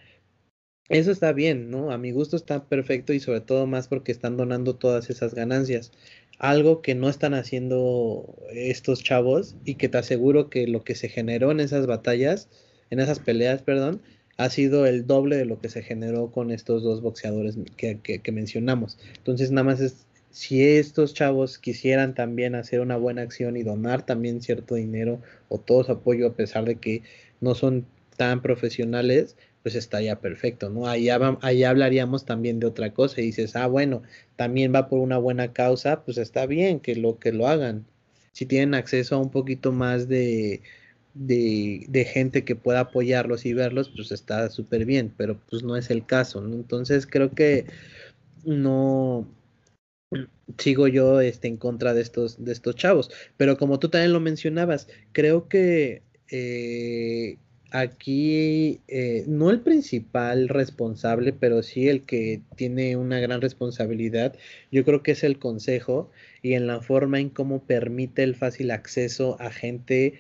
eso 0.89 1.11
está 1.13 1.33
bien, 1.33 1.71
¿no? 1.71 1.91
A 1.93 1.99
mi 1.99 2.13
gusto 2.13 2.37
está 2.37 2.65
perfecto 2.69 3.13
y 3.13 3.21
sobre 3.21 3.41
todo 3.41 3.67
más 3.67 3.89
porque 3.89 4.13
están 4.13 4.37
donando 4.37 4.77
todas 4.77 5.11
esas 5.11 5.35
ganancias. 5.35 5.93
Algo 6.41 6.83
que 6.83 6.97
no 6.97 7.09
están 7.09 7.35
haciendo 7.35 8.35
estos 8.53 9.05
chavos 9.05 9.55
y 9.65 9.77
que 9.77 9.89
te 9.89 9.99
aseguro 9.99 10.51
que 10.51 10.67
lo 10.67 10.83
que 10.83 10.97
se 10.97 11.09
generó 11.09 11.53
en 11.53 11.61
esas 11.61 11.87
batallas, 11.87 12.49
en 12.91 12.99
esas 12.99 13.21
peleas, 13.21 13.63
perdón, 13.63 14.01
ha 14.37 14.49
sido 14.49 14.87
el 14.87 15.07
doble 15.07 15.37
de 15.37 15.45
lo 15.45 15.61
que 15.61 15.69
se 15.69 15.83
generó 15.83 16.33
con 16.33 16.51
estos 16.51 16.83
dos 16.83 17.03
boxeadores 17.03 17.59
que, 17.77 18.33
mencionamos. 18.33 18.99
Entonces 19.19 19.51
nada 19.51 19.65
más 19.65 19.81
es, 19.81 20.07
si 20.31 20.65
estos 20.65 21.13
chavos 21.13 21.59
quisieran 21.59 22.15
también 22.15 22.55
hacer 22.55 22.81
una 22.81 22.97
buena 22.97 23.21
acción 23.21 23.59
y 23.59 23.63
donar 23.63 24.07
también 24.07 24.41
cierto 24.41 24.77
dinero 24.77 25.21
o 25.51 25.61
todo 25.61 25.85
su 25.85 25.93
apoyo 25.93 26.27
a 26.27 26.33
pesar 26.33 26.65
de 26.65 26.77
que 26.77 27.03
no 27.43 27.55
son 27.55 27.85
tan 28.17 28.41
profesionales, 28.41 29.37
pues 29.63 29.75
estaría 29.75 30.21
perfecto, 30.21 30.71
¿no? 30.71 30.87
Ahí, 30.89 31.09
hablaríamos 31.09 32.25
también 32.25 32.61
de 32.61 32.67
otra 32.67 32.93
cosa 32.95 33.21
y 33.21 33.27
dices, 33.27 33.57
ah, 33.57 33.67
bueno, 33.67 34.03
también 34.37 34.75
va 34.75 34.89
por 34.89 35.01
una 35.01 35.19
buena 35.19 35.53
causa, 35.53 36.03
pues 36.05 36.19
está 36.19 36.47
bien 36.47 36.81
que 36.81 36.97
lo 36.97 37.19
que 37.19 37.33
lo 37.33 37.47
hagan. 37.47 37.87
Si 38.33 38.47
tienen 38.47 38.75
acceso 38.75 39.17
a 39.17 39.19
un 39.19 39.31
poquito 39.31 39.73
más 39.73 40.09
de, 40.09 40.63
de, 41.15 41.85
de 41.89 42.05
gente 42.05 42.45
que 42.45 42.57
pueda 42.57 42.81
apoyarlos 42.81 43.45
y 43.47 43.53
verlos, 43.55 43.91
pues 43.95 44.13
está 44.13 44.49
súper 44.51 44.87
bien, 44.87 45.13
pero 45.17 45.39
pues 45.51 45.63
no 45.63 45.77
es 45.77 45.91
el 45.91 46.07
caso, 46.07 46.41
¿no? 46.41 46.55
Entonces 46.55 47.07
creo 47.07 47.33
que 47.33 47.67
no 48.45 49.27
sigo 50.59 50.89
yo 50.89 51.21
este, 51.21 51.49
en 51.49 51.57
contra 51.57 51.95
de 51.95 52.03
estos, 52.03 52.45
de 52.45 52.53
estos 52.53 52.77
chavos. 52.77 53.11
Pero 53.37 53.57
como 53.57 53.79
tú 53.79 53.89
también 53.89 54.13
lo 54.13 54.21
mencionabas, 54.21 54.89
creo 55.13 55.49
que 55.49 56.03
eh, 56.31 57.39
aquí 57.71 58.81
eh, 58.89 59.25
no 59.27 59.51
el 59.51 59.61
principal 59.61 60.49
responsable, 60.49 61.33
pero 61.33 61.63
sí 61.63 61.89
el 61.89 62.03
que 62.03 62.43
tiene 62.57 62.97
una 62.97 63.21
gran 63.21 63.41
responsabilidad, 63.41 64.37
yo 64.71 64.85
creo 64.85 65.03
que 65.03 65.13
es 65.13 65.25
el 65.25 65.39
consejo 65.39 66.11
y 66.43 66.55
en 66.55 66.67
la 66.67 66.81
forma 66.81 67.21
en 67.21 67.31
cómo 67.31 67.65
permite 67.65 68.23
el 68.23 68.35
fácil 68.35 68.71
acceso 68.71 69.41
a 69.41 69.51
gente 69.51 70.15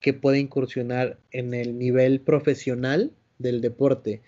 que 0.00 0.12
puede 0.12 0.38
incursionar 0.40 1.18
en 1.30 1.54
el 1.54 1.78
nivel 1.78 2.20
profesional 2.20 3.12
del 3.38 3.60
deporte. 3.60 4.20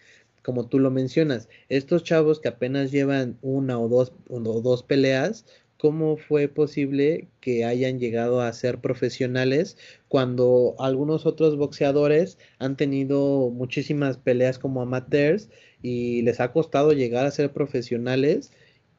Como 0.43 0.69
tú 0.69 0.79
lo 0.79 0.91
mencionas, 0.91 1.49
estos 1.69 2.05
chavos 2.05 2.39
que 2.39 2.49
apenas 2.49 2.91
llevan 2.93 3.39
una 3.43 3.79
o 3.79 3.89
dos, 3.89 4.13
o 4.29 4.39
dos 4.41 4.83
peleas, 4.83 5.47
cómo 5.85 6.17
fue 6.17 6.49
posible 6.49 7.29
que 7.43 7.67
hayan 7.67 7.99
llegado 7.99 8.41
a 8.41 8.51
ser 8.55 8.79
profesionales 8.81 9.77
cuando 10.09 10.75
algunos 10.79 11.27
otros 11.27 11.59
boxeadores 11.59 12.39
han 12.59 12.79
tenido 12.79 13.51
muchísimas 13.51 14.17
peleas 14.17 14.59
como 14.59 14.81
amateurs 14.81 15.51
y 15.83 16.23
les 16.23 16.41
ha 16.41 16.53
costado 16.53 16.95
llegar 16.95 17.27
a 17.27 17.31
ser 17.31 17.53
profesionales 17.53 18.51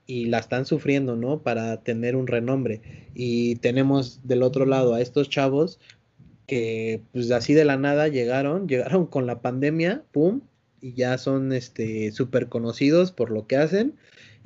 y 0.06 0.26
la 0.26 0.38
están 0.38 0.68
sufriendo, 0.68 1.16
¿no? 1.16 1.42
Para 1.42 1.82
tener 1.82 2.16
un 2.16 2.28
renombre. 2.28 2.82
Y 3.16 3.56
tenemos 3.56 4.20
del 4.28 4.44
otro 4.44 4.68
lado 4.68 4.94
a 4.94 5.02
estos 5.02 5.28
chavos 5.28 5.80
que 6.46 7.02
pues 7.14 7.32
así 7.32 7.56
de 7.56 7.66
la 7.66 7.78
nada 7.78 8.10
llegaron, 8.10 8.68
llegaron 8.68 9.08
con 9.08 9.26
la 9.26 9.42
pandemia, 9.42 10.04
pum, 10.12 10.42
y 10.82 10.94
ya 10.94 11.18
son 11.18 11.52
este 11.52 12.12
súper 12.12 12.48
conocidos 12.48 13.12
por 13.12 13.32
lo 13.32 13.48
que 13.48 13.58
hacen 13.58 13.96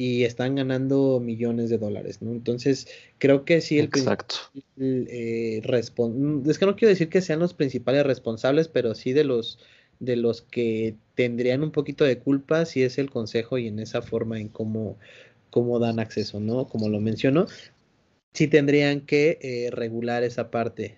y 0.01 0.23
están 0.23 0.55
ganando 0.55 1.19
millones 1.19 1.69
de 1.69 1.77
dólares, 1.77 2.21
¿no? 2.21 2.31
Entonces, 2.31 2.87
creo 3.17 3.43
que 3.43 3.59
sí 3.59 3.79
el 3.79 3.87
Exacto. 3.87 4.35
Eh, 4.77 5.61
es 5.61 6.57
que 6.57 6.65
no 6.65 6.77
quiero 6.77 6.87
decir 6.87 7.09
que 7.09 7.19
sean 7.21 7.39
los 7.39 7.53
principales 7.53 8.05
responsables, 8.05 8.69
pero 8.69 8.95
sí 8.95 9.11
de 9.11 9.25
los 9.25 9.59
de 9.99 10.15
los 10.15 10.41
que 10.41 10.95
tendrían 11.15 11.63
un 11.63 11.71
poquito 11.71 12.05
de 12.05 12.17
culpa 12.17 12.63
si 12.63 12.81
es 12.81 12.97
el 12.97 13.09
consejo 13.09 13.57
y 13.57 13.67
en 13.67 13.79
esa 13.79 14.01
forma 14.01 14.39
en 14.39 14.47
cómo, 14.47 14.97
cómo 15.49 15.79
dan 15.79 15.99
acceso, 15.99 16.39
¿no? 16.39 16.69
Como 16.69 16.87
lo 16.87 17.01
menciono, 17.01 17.47
sí 18.31 18.47
tendrían 18.47 19.01
que 19.01 19.37
eh, 19.41 19.69
regular 19.69 20.23
esa 20.23 20.49
parte, 20.49 20.97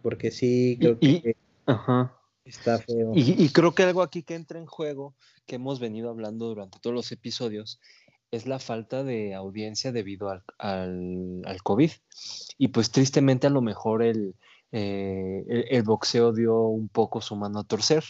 porque 0.00 0.30
sí 0.30 0.76
creo 0.78 0.96
que 1.00 1.34
está 2.44 2.78
feo. 2.78 3.10
Y, 3.16 3.42
y, 3.42 3.48
creo 3.48 3.74
que 3.74 3.82
algo 3.82 4.00
aquí 4.02 4.22
que 4.22 4.36
entra 4.36 4.60
en 4.60 4.66
juego, 4.66 5.16
que 5.44 5.56
hemos 5.56 5.80
venido 5.80 6.08
hablando 6.08 6.46
durante 6.46 6.78
todos 6.78 6.94
los 6.94 7.10
episodios, 7.10 7.80
es 8.32 8.46
la 8.46 8.58
falta 8.58 9.04
de 9.04 9.34
audiencia 9.34 9.92
debido 9.92 10.30
al, 10.30 10.42
al, 10.58 11.62
COVID. 11.62 11.90
Y 12.58 12.68
pues 12.68 12.90
tristemente 12.90 13.46
a 13.46 13.50
lo 13.50 13.60
mejor 13.60 14.02
el, 14.02 14.34
eh, 14.72 15.44
el, 15.70 15.82
boxeo 15.82 16.32
dio 16.32 16.62
un 16.62 16.88
poco 16.88 17.20
su 17.20 17.36
mano 17.36 17.60
a 17.60 17.64
torcer 17.64 18.02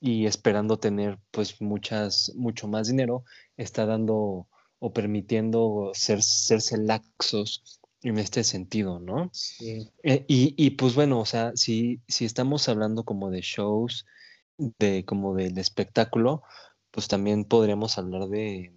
y 0.00 0.26
esperando 0.26 0.78
tener 0.78 1.18
pues 1.30 1.62
muchas, 1.62 2.32
mucho 2.34 2.66
más 2.66 2.88
dinero, 2.88 3.24
está 3.56 3.86
dando 3.86 4.48
o 4.80 4.92
permitiendo 4.92 5.92
ser, 5.94 6.22
serse 6.22 6.76
laxos 6.76 7.80
en 8.02 8.18
este 8.18 8.42
sentido, 8.42 8.98
¿no? 8.98 9.30
Sí. 9.32 9.88
Eh, 10.02 10.24
y, 10.28 10.54
y, 10.58 10.70
pues 10.70 10.94
bueno, 10.94 11.20
o 11.20 11.24
sea, 11.24 11.52
si, 11.54 12.00
si 12.08 12.24
estamos 12.24 12.68
hablando 12.68 13.04
como 13.04 13.30
de 13.30 13.40
shows, 13.40 14.04
de 14.58 15.04
como 15.04 15.34
del 15.34 15.56
espectáculo, 15.58 16.42
pues 16.90 17.08
también 17.08 17.44
podríamos 17.44 17.96
hablar 17.96 18.28
de, 18.28 18.74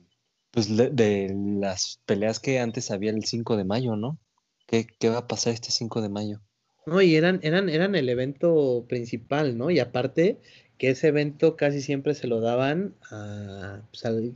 pues 0.51 0.75
de 0.75 1.36
las 1.60 1.99
peleas 2.05 2.39
que 2.39 2.60
antes 2.60 2.91
había 2.91 3.12
el 3.12 3.25
5 3.25 3.57
de 3.57 3.63
mayo, 3.63 3.95
¿no? 3.95 4.19
¿Qué, 4.67 4.88
va 5.05 5.19
a 5.19 5.27
pasar 5.27 5.53
este 5.53 5.71
5 5.71 6.01
de 6.01 6.10
mayo? 6.10 6.41
No, 6.86 7.01
y 7.01 7.15
eran, 7.15 7.39
eran, 7.43 7.69
eran 7.69 7.95
el 7.95 8.10
evento 8.10 8.86
principal, 8.88 9.57
¿no? 9.57 9.71
Y 9.71 9.79
aparte 9.79 10.38
que 10.77 10.89
ese 10.89 11.07
evento 11.07 11.55
casi 11.55 11.81
siempre 11.81 12.13
se 12.13 12.27
lo 12.27 12.39
daban 12.39 12.93
a, 13.10 13.81
pues, 13.91 14.05
al, 14.05 14.36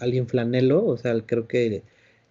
al, 0.00 0.14
inflanelo, 0.14 0.84
o 0.84 0.96
sea, 0.96 1.18
creo 1.20 1.46
que 1.46 1.84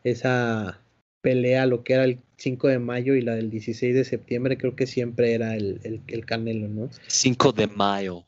esa 0.04 0.82
pelea, 1.22 1.66
lo 1.66 1.84
que 1.84 1.94
era 1.94 2.04
el 2.04 2.20
5 2.38 2.68
de 2.68 2.80
mayo 2.80 3.16
y 3.16 3.22
la 3.22 3.36
del 3.36 3.50
16 3.50 3.96
de 3.96 4.04
septiembre, 4.04 4.58
creo 4.58 4.76
que 4.76 4.88
siempre 4.88 5.34
era 5.34 5.56
el, 5.56 5.80
el, 5.84 6.02
el 6.08 6.26
Canelo, 6.26 6.68
¿no? 6.68 6.90
5 7.08 7.52
de 7.54 7.68
mayo. 7.68 8.24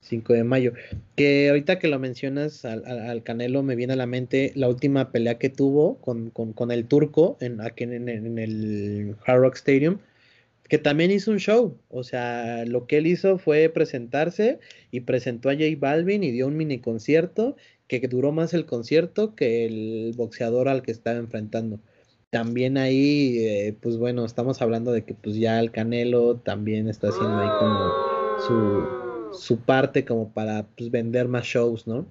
5 0.00 0.32
de 0.32 0.44
mayo. 0.44 0.72
Que 1.16 1.48
ahorita 1.48 1.78
que 1.78 1.88
lo 1.88 1.98
mencionas 1.98 2.64
al, 2.64 3.22
Canelo 3.22 3.62
me 3.62 3.76
viene 3.76 3.94
a 3.94 3.96
la 3.96 4.06
mente 4.06 4.52
la 4.54 4.68
última 4.68 5.10
pelea 5.12 5.38
que 5.38 5.50
tuvo 5.50 5.98
con, 5.98 6.30
con, 6.30 6.70
el 6.70 6.86
turco 6.86 7.36
en, 7.40 7.60
aquí 7.60 7.84
en, 7.84 8.08
el 8.38 9.16
Hard 9.26 9.40
Rock 9.40 9.56
Stadium, 9.56 9.98
que 10.68 10.78
también 10.78 11.10
hizo 11.10 11.30
un 11.30 11.38
show. 11.38 11.78
O 11.88 12.04
sea, 12.04 12.64
lo 12.66 12.86
que 12.86 12.98
él 12.98 13.06
hizo 13.06 13.38
fue 13.38 13.68
presentarse 13.68 14.58
y 14.90 15.00
presentó 15.00 15.50
a 15.50 15.54
J 15.54 15.64
Balvin 15.78 16.22
y 16.24 16.30
dio 16.30 16.46
un 16.46 16.56
mini 16.56 16.78
concierto 16.78 17.56
que 17.86 18.06
duró 18.06 18.32
más 18.32 18.52
el 18.52 18.66
concierto 18.66 19.34
que 19.34 19.64
el 19.64 20.12
boxeador 20.16 20.68
al 20.68 20.82
que 20.82 20.92
estaba 20.92 21.16
enfrentando. 21.18 21.80
También 22.30 22.76
ahí, 22.76 23.38
eh, 23.38 23.74
pues 23.80 23.96
bueno, 23.96 24.26
estamos 24.26 24.60
hablando 24.60 24.92
de 24.92 25.02
que 25.04 25.14
pues 25.14 25.36
ya 25.36 25.58
el 25.58 25.70
Canelo 25.70 26.36
también 26.36 26.88
está 26.88 27.08
haciendo 27.08 27.38
ahí 27.38 27.48
como 27.58 27.90
su 28.46 28.97
su 29.32 29.58
parte 29.60 30.04
como 30.04 30.32
para 30.32 30.66
pues, 30.76 30.90
vender 30.90 31.28
más 31.28 31.44
shows, 31.44 31.86
¿no? 31.86 32.06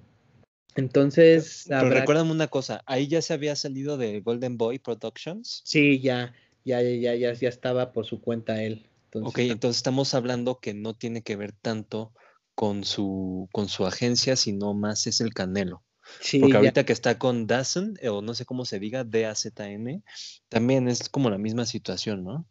Entonces. 0.75 1.65
Pero 1.67 1.89
recuérdame 1.89 2.32
una 2.32 2.47
cosa, 2.47 2.84
ahí 2.86 3.08
ya 3.08 3.21
se 3.21 3.34
había 3.34 3.56
salido 3.56 3.97
de 3.97 4.21
Golden 4.21 4.58
Boy 4.58 4.80
Productions. 4.80 5.62
Sí, 5.65 5.99
ya, 5.99 6.34
ya, 6.63 6.82
ya, 6.82 7.15
ya, 7.15 7.34
ya 7.34 7.49
estaba 7.49 7.91
por 7.91 8.06
su 8.06 8.21
cuenta 8.21 8.62
él. 8.62 8.86
ok, 9.13 9.39
entonces 9.39 9.77
estamos 9.77 10.13
hablando 10.13 10.60
que 10.60 10.73
no 10.73 10.93
tiene 10.93 11.23
que 11.23 11.36
ver 11.36 11.51
tanto 11.51 12.13
con 12.53 12.84
su, 12.84 13.49
con 13.51 13.69
su 13.69 13.86
agencia, 13.86 14.36
sino 14.36 14.73
más 14.73 15.08
es 15.08 15.21
el 15.21 15.34
Canelo. 15.34 15.84
Sí, 16.19 16.39
Porque 16.39 16.58
ahorita 16.58 16.86
que 16.86 16.93
está 16.93 17.19
con 17.19 17.47
Dazn, 17.47 17.95
o 18.10 18.21
no 18.21 18.34
sé 18.34 18.45
cómo 18.45 18.65
se 18.65 18.80
diga, 18.80 19.03
D-A-Z-N, 19.03 20.03
también 20.49 20.88
es 20.88 21.10
como 21.10 21.30
la 21.30 21.38
misma 21.38 21.65
situación, 21.65 22.23
¿no? 22.23 22.47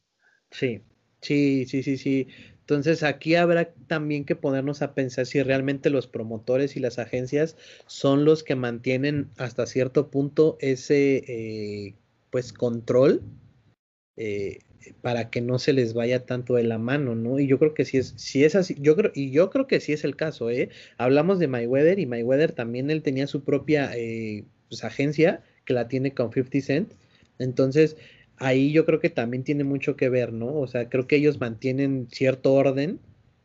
Sí, 0.51 0.83
sí, 1.21 1.67
sí, 1.67 1.83
sí, 1.83 1.97
sí. 1.97 2.29
Entonces 2.67 3.05
aquí 3.05 3.37
habrá 3.37 3.73
también 3.87 4.25
que 4.25 4.35
ponernos 4.35 4.83
a 4.83 4.93
pensar 4.93 5.25
si 5.25 5.41
realmente 5.41 5.89
los 5.89 6.09
promotores 6.09 6.77
y 6.77 6.81
las 6.81 6.99
agencias 6.99 7.57
son 7.87 8.25
los 8.25 8.43
que 8.43 8.57
mantienen 8.57 9.31
hasta 9.37 9.67
cierto 9.67 10.11
punto 10.11 10.57
ese 10.59 11.23
eh, 11.29 11.95
pues 12.31 12.53
control 12.53 13.23
eh, 14.17 14.59
para 15.01 15.31
que 15.31 15.41
no 15.41 15.61
se 15.61 15.73
les 15.73 15.95
vaya 15.95 16.27
tanto 16.27 16.55
de 16.55 16.65
la 16.65 16.79
mano, 16.79 17.15
¿no? 17.15 17.39
Y 17.39 17.47
yo 17.47 17.61
creo 17.61 17.73
que 17.73 17.85
sí 17.85 17.99
es, 17.99 18.15
si 18.17 18.43
es 18.43 18.57
así, 18.57 18.77
yo 18.81 18.97
creo, 18.97 19.13
y 19.15 19.31
yo 19.31 19.49
creo 19.51 19.69
que 19.69 19.79
sí 19.79 19.93
es 19.93 20.03
el 20.03 20.17
caso, 20.17 20.51
¿eh? 20.51 20.71
Hablamos 20.99 21.39
de 21.39 21.47
Mayweather 21.47 22.01
y 22.01 22.07
Mayweather 22.07 22.51
también 22.51 22.91
él 22.91 23.03
tenía 23.03 23.29
su 23.29 23.45
propia 23.45 23.93
eh, 23.95 24.45
pues, 24.69 24.83
agencia 24.83 25.45
que 25.65 25.75
la 25.75 25.87
tiene 25.87 26.15
con 26.15 26.33
50 26.33 26.61
Cent. 26.61 26.93
Entonces, 27.39 27.97
ahí 28.39 28.73
yo 28.73 28.85
creo 28.85 29.01
que 29.01 29.11
también 29.11 29.45
tiene 29.45 29.65
mucho 29.65 29.97
que 29.97 30.09
ver, 30.09 30.33
¿no? 30.33 30.55
O 30.59 30.67
sea, 30.67 30.89
creo 30.89 31.07
que 31.07 31.17
ellos 31.17 31.41
mantienen 31.41 32.09
cierto 32.11 32.55
orden 32.55 33.01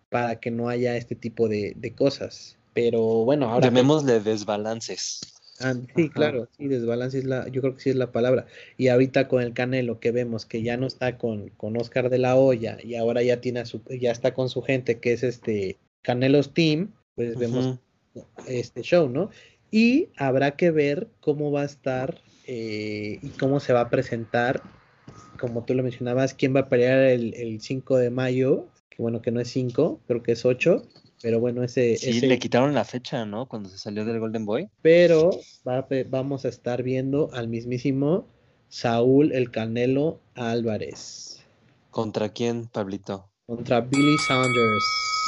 para 0.10 0.40
que 0.40 0.52
no 0.52 0.70
haya 0.70 0.98
este 0.98 1.16
tipo 1.16 1.48
de, 1.48 1.94
cosas. 1.96 2.58
Pero 2.74 3.00
bueno, 3.26 3.50
ahora. 3.50 3.68
Llamémosle 3.68 4.20
desbalances. 4.20 5.22
Ah, 5.64 5.76
sí, 5.96 6.10
claro, 6.10 6.48
sí, 6.58 6.68
desbalance 6.68 7.20
es 7.20 7.26
la, 7.26 7.48
yo 7.48 7.62
creo 7.62 7.76
que 7.76 7.82
sí 7.82 7.90
es 7.92 7.96
la 7.96 8.12
palabra. 8.12 8.48
Y 8.78 8.88
ahorita 8.88 9.28
con 9.28 9.42
el 9.44 9.54
Canelo 9.54 10.00
que 10.00 10.12
vemos 10.12 10.46
que 10.46 10.64
ya 10.64 10.76
no 10.76 10.88
está 10.88 11.18
con, 11.18 11.50
con 11.50 11.78
Oscar 11.78 12.10
de 12.10 12.18
la 12.18 12.36
Hoya 12.36 12.78
y 12.84 12.96
ahora 12.96 13.22
ya 13.22 13.42
tiene 13.42 13.66
su, 13.66 13.82
ya 13.90 14.12
está 14.12 14.34
con 14.34 14.50
su 14.50 14.62
gente 14.64 15.00
que 15.00 15.14
es 15.14 15.24
este 15.24 15.78
Canelos 16.02 16.54
Team, 16.54 16.94
pues 17.16 17.38
vemos 17.38 17.80
este 18.48 18.82
show, 18.82 19.08
¿no? 19.08 19.30
Y 19.70 20.10
habrá 20.18 20.56
que 20.56 20.72
ver 20.72 21.08
cómo 21.20 21.52
va 21.52 21.62
a 21.62 21.66
estar 21.66 22.20
eh, 22.48 23.20
y 23.22 23.30
cómo 23.40 23.60
se 23.60 23.72
va 23.72 23.82
a 23.82 23.90
presentar, 23.90 24.62
como 25.42 25.66
tú 25.66 25.74
lo 25.74 25.82
mencionabas, 25.82 26.36
quién 26.36 26.56
va 26.56 26.62
a 26.62 26.70
pelear 26.70 27.00
el, 27.00 27.34
el 27.34 27.60
5 27.60 27.98
de 27.98 28.12
mayo, 28.12 28.68
que 28.90 29.02
bueno 29.02 29.22
que 29.22 29.32
no 29.32 29.42
es 29.42 29.50
5, 29.50 30.00
creo 30.08 30.22
que 30.22 30.34
es 30.34 30.46
8, 30.46 30.84
pero 31.22 31.40
bueno, 31.40 31.64
ese... 31.64 31.98
Sí, 31.98 32.12
ese... 32.12 32.28
le 32.28 32.38
quitaron 32.40 32.74
la 32.76 32.86
fecha, 32.86 33.26
¿no? 33.26 33.48
Cuando 33.48 33.68
se 33.68 33.80
salió 33.80 34.06
del 34.06 34.20
Golden 34.20 34.46
Boy. 34.46 34.70
Pero 34.82 35.32
va, 35.68 35.88
vamos 36.10 36.46
a 36.46 36.50
estar 36.50 36.84
viendo 36.84 37.32
al 37.34 37.48
mismísimo 37.48 38.28
Saúl 38.70 39.32
El 39.34 39.50
Canelo 39.52 40.20
Álvarez. 40.36 41.42
¿Contra 41.90 42.30
quién, 42.30 42.68
Pablito? 42.68 43.28
Contra 43.48 43.82
Billy 43.82 44.18
Saunders. 44.28 45.21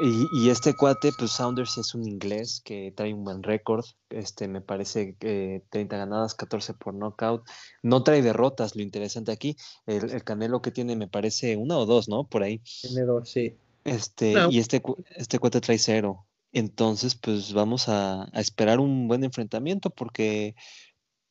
Y, 0.00 0.28
y, 0.30 0.50
este 0.50 0.74
cuate, 0.74 1.10
pues 1.18 1.32
Saunders 1.32 1.76
es 1.76 1.94
un 1.94 2.06
inglés 2.06 2.60
que 2.64 2.92
trae 2.94 3.12
un 3.12 3.24
buen 3.24 3.42
récord. 3.42 3.84
Este, 4.10 4.46
me 4.46 4.60
parece 4.60 5.16
que 5.16 5.64
30 5.70 5.96
ganadas, 5.96 6.34
14 6.34 6.74
por 6.74 6.94
knockout. 6.94 7.44
No 7.82 8.04
trae 8.04 8.22
derrotas, 8.22 8.76
lo 8.76 8.82
interesante 8.82 9.32
aquí. 9.32 9.56
El, 9.86 10.10
el, 10.10 10.22
Canelo 10.22 10.62
que 10.62 10.70
tiene, 10.70 10.94
me 10.94 11.08
parece 11.08 11.56
una 11.56 11.76
o 11.78 11.84
dos, 11.84 12.08
¿no? 12.08 12.28
Por 12.28 12.44
ahí. 12.44 12.62
Tiene 12.80 13.02
dos, 13.02 13.28
sí. 13.28 13.56
Este, 13.84 14.34
no. 14.34 14.50
y 14.50 14.58
este, 14.58 14.82
este 15.16 15.38
cuate 15.38 15.60
trae 15.60 15.78
cero. 15.78 16.26
Entonces, 16.52 17.14
pues 17.14 17.52
vamos 17.52 17.88
a, 17.88 18.24
a, 18.32 18.40
esperar 18.40 18.80
un 18.80 19.08
buen 19.08 19.24
enfrentamiento 19.24 19.90
porque, 19.90 20.54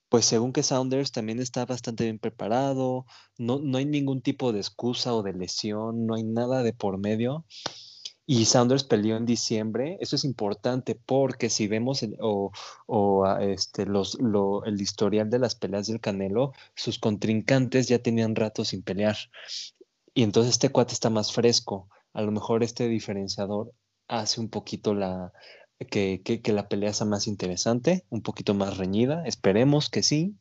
pues 0.10 0.26
según 0.26 0.54
que 0.54 0.64
Saunders 0.64 1.12
también 1.12 1.40
está 1.40 1.66
bastante 1.66 2.04
bien 2.04 2.20
preparado, 2.20 3.06
no, 3.38 3.60
no 3.60 3.78
hay 3.78 3.86
ningún 3.86 4.22
tipo 4.22 4.52
de 4.52 4.60
excusa 4.60 5.14
o 5.14 5.24
de 5.24 5.34
lesión, 5.34 6.06
no 6.06 6.16
hay 6.16 6.24
nada 6.24 6.64
de 6.64 6.74
por 6.74 6.98
medio. 6.98 7.46
Y 8.30 8.44
Saunders 8.44 8.84
peleó 8.84 9.16
en 9.16 9.26
diciembre. 9.26 9.98
Eso 10.02 10.18
es 10.18 10.26
importante 10.26 10.96
porque 10.96 11.50
si 11.50 11.68
vemos 11.68 12.04
el, 12.04 12.18
o, 12.20 12.52
o 12.86 13.26
este, 13.40 13.86
los, 13.86 14.20
lo, 14.20 14.66
el 14.66 14.82
historial 14.82 15.30
de 15.30 15.40
las 15.40 15.56
peleas 15.56 15.88
del 15.88 16.02
Canelo, 16.02 16.52
sus 16.76 17.00
contrincantes 17.00 17.88
ya 17.88 18.00
tenían 18.00 18.36
rato 18.36 18.66
sin 18.66 18.84
pelear. 18.84 19.16
Y 20.14 20.24
entonces 20.24 20.52
este 20.52 20.70
cuate 20.70 20.92
está 20.92 21.10
más 21.10 21.32
fresco. 21.32 21.88
A 22.12 22.22
lo 22.22 22.32
mejor 22.34 22.64
este 22.64 22.90
diferenciador 22.90 23.72
hace 24.10 24.42
un 24.42 24.50
poquito 24.50 24.94
la, 24.94 25.32
que, 25.90 26.22
que, 26.22 26.42
que 26.42 26.52
la 26.52 26.68
pelea 26.68 26.92
sea 26.92 27.08
más 27.08 27.28
interesante, 27.28 28.06
un 28.10 28.24
poquito 28.24 28.54
más 28.54 28.76
reñida. 28.76 29.26
Esperemos 29.26 29.90
que 29.90 30.04
sí. 30.04 30.36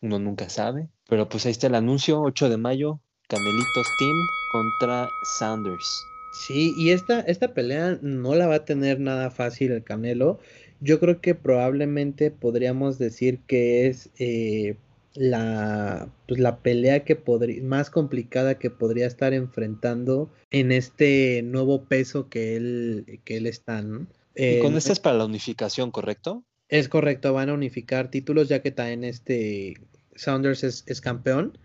Uno 0.00 0.20
nunca 0.20 0.48
sabe. 0.50 0.88
Pero 1.08 1.28
pues 1.28 1.46
ahí 1.46 1.50
está 1.50 1.66
el 1.66 1.74
anuncio, 1.74 2.20
8 2.20 2.48
de 2.48 2.58
mayo, 2.58 3.00
Canelitos 3.26 3.88
Team 3.98 4.16
contra 4.52 5.08
Saunders. 5.40 6.17
Sí, 6.38 6.72
y 6.76 6.90
esta, 6.90 7.20
esta 7.20 7.52
pelea 7.52 7.98
no 8.00 8.34
la 8.36 8.46
va 8.46 8.56
a 8.56 8.64
tener 8.64 9.00
nada 9.00 9.30
fácil 9.30 9.72
el 9.72 9.82
Canelo. 9.82 10.38
Yo 10.80 11.00
creo 11.00 11.20
que 11.20 11.34
probablemente 11.34 12.30
podríamos 12.30 12.98
decir 12.98 13.40
que 13.46 13.88
es 13.88 14.10
eh, 14.18 14.76
la, 15.14 16.08
pues, 16.28 16.38
la 16.38 16.58
pelea 16.58 17.04
que 17.04 17.16
podría, 17.16 17.62
más 17.64 17.90
complicada 17.90 18.58
que 18.58 18.70
podría 18.70 19.06
estar 19.06 19.34
enfrentando 19.34 20.30
en 20.52 20.70
este 20.70 21.42
nuevo 21.42 21.82
peso 21.84 22.28
que 22.28 22.54
él, 22.54 23.20
que 23.24 23.38
él 23.38 23.46
está. 23.46 23.82
¿no? 23.82 24.06
Eh, 24.36 24.58
y 24.58 24.62
con 24.62 24.76
esta 24.76 24.92
es 24.92 25.00
para 25.00 25.18
la 25.18 25.24
unificación, 25.24 25.90
¿correcto? 25.90 26.44
Es 26.68 26.88
correcto, 26.88 27.32
van 27.32 27.48
a 27.48 27.54
unificar 27.54 28.10
títulos 28.10 28.48
ya 28.48 28.62
que 28.62 28.70
también 28.70 29.02
este 29.02 29.74
Saunders 30.14 30.62
es, 30.62 30.84
es 30.86 31.00
campeón. 31.00 31.58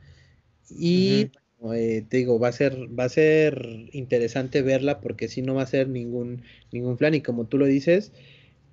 Y 0.69 1.25
uh 1.25 1.27
-huh. 1.27 1.42
Eh, 1.71 2.03
te 2.09 2.17
digo, 2.17 2.39
va 2.39 2.49
a 2.49 2.51
ser, 2.51 2.89
va 2.97 3.05
a 3.05 3.09
ser 3.09 3.87
interesante 3.93 4.61
verla 4.61 4.99
porque 4.99 5.29
si 5.29 5.41
no 5.41 5.55
va 5.55 5.61
a 5.61 5.67
ser 5.67 5.87
ningún, 5.87 6.43
ningún 6.71 6.97
plan, 6.97 7.13
y 7.13 7.21
como 7.21 7.45
tú 7.45 7.57
lo 7.57 7.65
dices, 7.65 8.11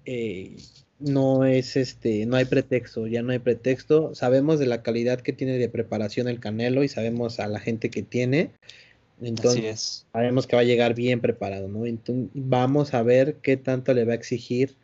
eh, 0.07 0.57
no 0.99 1.45
es 1.45 1.77
este, 1.77 2.27
no 2.27 2.37
hay 2.37 2.47
pretexto, 2.47 3.07
ya 3.07 3.23
no 3.23 3.33
hay 3.33 3.39
pretexto. 3.39 4.15
Sabemos 4.15 4.59
de 4.59 4.67
la 4.67 4.83
calidad 4.83 5.21
que 5.21 5.33
tiene 5.33 5.59
de 5.59 5.69
preparación 5.69 6.29
el 6.29 6.41
Canelo 6.41 6.83
y 6.83 6.89
sabemos 6.89 7.39
a 7.39 7.47
la 7.49 7.61
gente 7.61 7.91
que 7.91 8.03
tiene. 8.03 8.51
Entonces, 9.23 10.07
sabemos 10.13 10.47
que 10.47 10.57
va 10.57 10.63
a 10.63 10.65
llegar 10.65 10.95
bien 10.95 11.21
preparado, 11.21 11.69
¿no? 11.69 11.87
Entonces, 11.87 12.31
vamos 12.35 12.95
a 12.95 13.03
ver 13.03 13.37
qué 13.37 13.57
tanto 13.57 13.93
le 13.95 14.05
va 14.05 14.13
a 14.13 14.17
exigir 14.17 14.77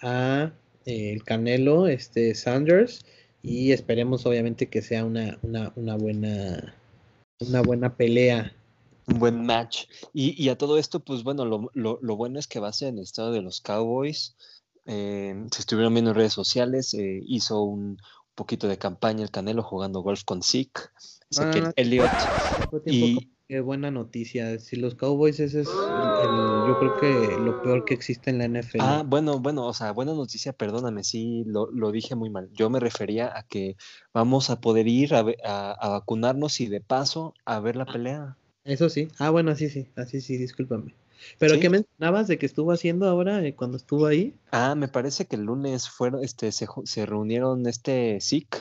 a 0.00 0.52
eh, 0.86 1.12
el 1.12 1.24
Canelo, 1.24 1.88
este 1.88 2.34
Sanders, 2.34 3.04
y 3.42 3.72
esperemos 3.72 4.26
obviamente 4.26 4.66
que 4.66 4.80
sea 4.80 5.04
una, 5.04 5.38
una, 5.42 5.72
una 5.76 5.96
buena 5.96 6.74
una 7.40 7.62
buena 7.62 7.96
pelea. 7.96 8.54
Un 9.06 9.18
buen 9.18 9.44
match. 9.44 9.86
Y, 10.12 10.40
y 10.42 10.50
a 10.50 10.58
todo 10.58 10.78
esto, 10.78 11.00
pues 11.00 11.24
bueno, 11.24 11.44
lo, 11.44 11.70
lo, 11.74 11.98
lo, 12.00 12.16
bueno 12.16 12.38
es 12.38 12.46
que 12.46 12.60
va 12.60 12.68
a 12.68 12.72
ser 12.72 12.88
en 12.88 12.98
el 12.98 13.04
estado 13.04 13.32
de 13.32 13.42
los 13.42 13.60
Cowboys. 13.60 14.36
Eh, 14.86 15.34
se 15.50 15.60
estuvieron 15.60 15.92
viendo 15.92 16.10
en 16.10 16.16
redes 16.16 16.32
sociales, 16.32 16.94
eh, 16.94 17.22
hizo 17.26 17.62
un 17.62 17.98
poquito 18.34 18.68
de 18.68 18.78
campaña 18.78 19.22
el 19.22 19.30
Canelo 19.30 19.62
jugando 19.62 20.00
golf 20.00 20.24
con 20.24 20.42
Zeke, 20.42 20.80
ah, 21.38 21.72
Elliott. 21.76 22.10
Y... 22.86 23.28
Qué 23.50 23.60
buena 23.60 23.90
noticia. 23.90 24.60
Si 24.60 24.76
los 24.76 24.94
Cowboys 24.94 25.40
ese 25.40 25.62
es 25.62 25.66
el, 25.66 25.72
el, 25.74 26.68
yo 26.68 26.76
creo 26.78 27.00
que 27.00 27.36
lo 27.36 27.60
peor 27.60 27.84
que 27.84 27.94
existe 27.94 28.30
en 28.30 28.38
la 28.38 28.44
NFL. 28.44 28.78
Ah, 28.78 29.02
bueno, 29.04 29.40
bueno, 29.40 29.66
o 29.66 29.74
sea, 29.74 29.90
buena 29.90 30.14
noticia, 30.14 30.52
perdóname, 30.52 31.02
sí, 31.02 31.42
lo, 31.48 31.68
lo 31.72 31.90
dije 31.90 32.14
muy 32.14 32.30
mal. 32.30 32.48
Yo 32.52 32.70
me 32.70 32.78
refería 32.78 33.36
a 33.36 33.42
que 33.42 33.76
vamos 34.14 34.50
a 34.50 34.60
poder 34.60 34.86
ir 34.86 35.16
a, 35.16 35.24
a, 35.42 35.72
a, 35.72 35.88
vacunarnos 35.88 36.60
y 36.60 36.68
de 36.68 36.80
paso 36.80 37.34
a 37.44 37.58
ver 37.58 37.74
la 37.74 37.86
pelea. 37.86 38.36
Eso 38.62 38.88
sí. 38.88 39.08
Ah, 39.18 39.30
bueno, 39.30 39.50
así 39.50 39.68
sí, 39.68 39.88
así 39.96 40.20
sí, 40.20 40.36
discúlpame. 40.36 40.94
¿Pero 41.40 41.54
¿Sí? 41.54 41.60
qué 41.60 41.70
mencionabas 41.70 42.28
de 42.28 42.38
que 42.38 42.46
estuvo 42.46 42.70
haciendo 42.70 43.08
ahora 43.08 43.44
eh, 43.44 43.56
cuando 43.56 43.78
estuvo 43.78 44.06
ahí? 44.06 44.32
Ah, 44.52 44.76
me 44.76 44.86
parece 44.86 45.24
que 45.26 45.34
el 45.34 45.42
lunes 45.42 45.88
fueron, 45.88 46.22
este, 46.22 46.52
se, 46.52 46.68
se 46.84 47.04
reunieron 47.04 47.66
este 47.66 48.20
Zeke 48.20 48.58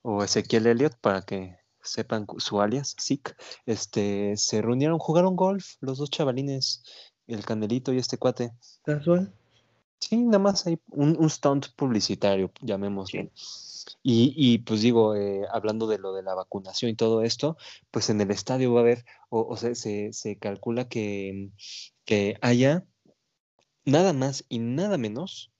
o 0.00 0.24
Ezequiel 0.24 0.68
Elliott 0.68 0.96
para 1.02 1.20
que 1.20 1.61
sepan 1.82 2.26
su 2.38 2.60
alias, 2.60 2.96
Zik, 3.00 3.36
este, 3.66 4.36
se 4.36 4.62
reunieron, 4.62 4.98
jugaron 4.98 5.36
golf, 5.36 5.76
los 5.80 5.98
dos 5.98 6.10
chavalines, 6.10 6.84
el 7.26 7.44
Candelito 7.44 7.92
y 7.92 7.98
este 7.98 8.18
cuate. 8.18 8.52
¿Casual? 8.84 9.32
Sí, 10.00 10.16
nada 10.16 10.40
más 10.40 10.66
hay 10.66 10.78
un, 10.90 11.16
un 11.18 11.30
stunt 11.30 11.68
publicitario, 11.76 12.50
llamémoslo. 12.60 13.30
Y, 14.02 14.34
y, 14.36 14.58
pues 14.58 14.80
digo, 14.80 15.14
eh, 15.14 15.42
hablando 15.52 15.86
de 15.86 15.98
lo 15.98 16.12
de 16.12 16.22
la 16.22 16.34
vacunación 16.34 16.90
y 16.90 16.94
todo 16.94 17.22
esto, 17.22 17.56
pues 17.90 18.10
en 18.10 18.20
el 18.20 18.30
estadio 18.30 18.72
va 18.72 18.80
a 18.80 18.82
haber, 18.82 19.04
o, 19.28 19.46
o 19.46 19.56
sea, 19.56 19.74
se, 19.74 20.12
se 20.12 20.36
calcula 20.36 20.88
que, 20.88 21.50
que 22.04 22.36
haya 22.42 22.84
nada 23.84 24.12
más 24.12 24.44
y 24.48 24.58
nada 24.58 24.98
menos 24.98 25.52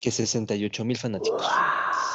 que 0.00 0.10
68 0.10 0.84
mil 0.84 0.96
fanáticos. 0.96 1.42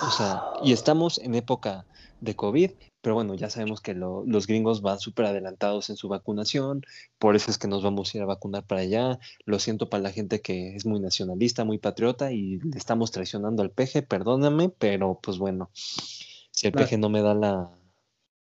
O 0.07 0.11
sea, 0.11 0.41
y 0.63 0.73
estamos 0.73 1.19
en 1.19 1.35
época 1.35 1.85
de 2.21 2.35
COVID, 2.35 2.71
pero 3.03 3.15
bueno, 3.15 3.35
ya 3.35 3.49
sabemos 3.49 3.81
que 3.81 3.93
lo, 3.93 4.23
los 4.25 4.47
gringos 4.47 4.81
van 4.81 4.97
súper 4.97 5.25
adelantados 5.25 5.89
en 5.89 5.97
su 5.97 6.07
vacunación, 6.07 6.83
por 7.19 7.35
eso 7.35 7.51
es 7.51 7.57
que 7.57 7.67
nos 7.67 7.83
vamos 7.83 8.15
a 8.15 8.17
ir 8.17 8.23
a 8.23 8.27
vacunar 8.27 8.63
para 8.63 8.79
allá. 8.79 9.19
Lo 9.43 9.59
siento 9.59 9.89
para 9.89 10.01
la 10.01 10.11
gente 10.11 10.39
que 10.39 10.73
es 10.73 10.85
muy 10.85 11.01
nacionalista, 11.01 11.65
muy 11.65 11.79
patriota 11.79 12.31
y 12.31 12.59
le 12.59 12.77
estamos 12.77 13.11
traicionando 13.11 13.61
al 13.61 13.71
peje, 13.71 14.03
perdóname, 14.03 14.69
pero 14.69 15.19
pues 15.21 15.37
bueno, 15.37 15.69
si 15.73 16.67
el 16.67 16.71
claro. 16.71 16.85
peje 16.85 16.97
no 16.97 17.09
me 17.09 17.21
da 17.21 17.33
la, 17.33 17.71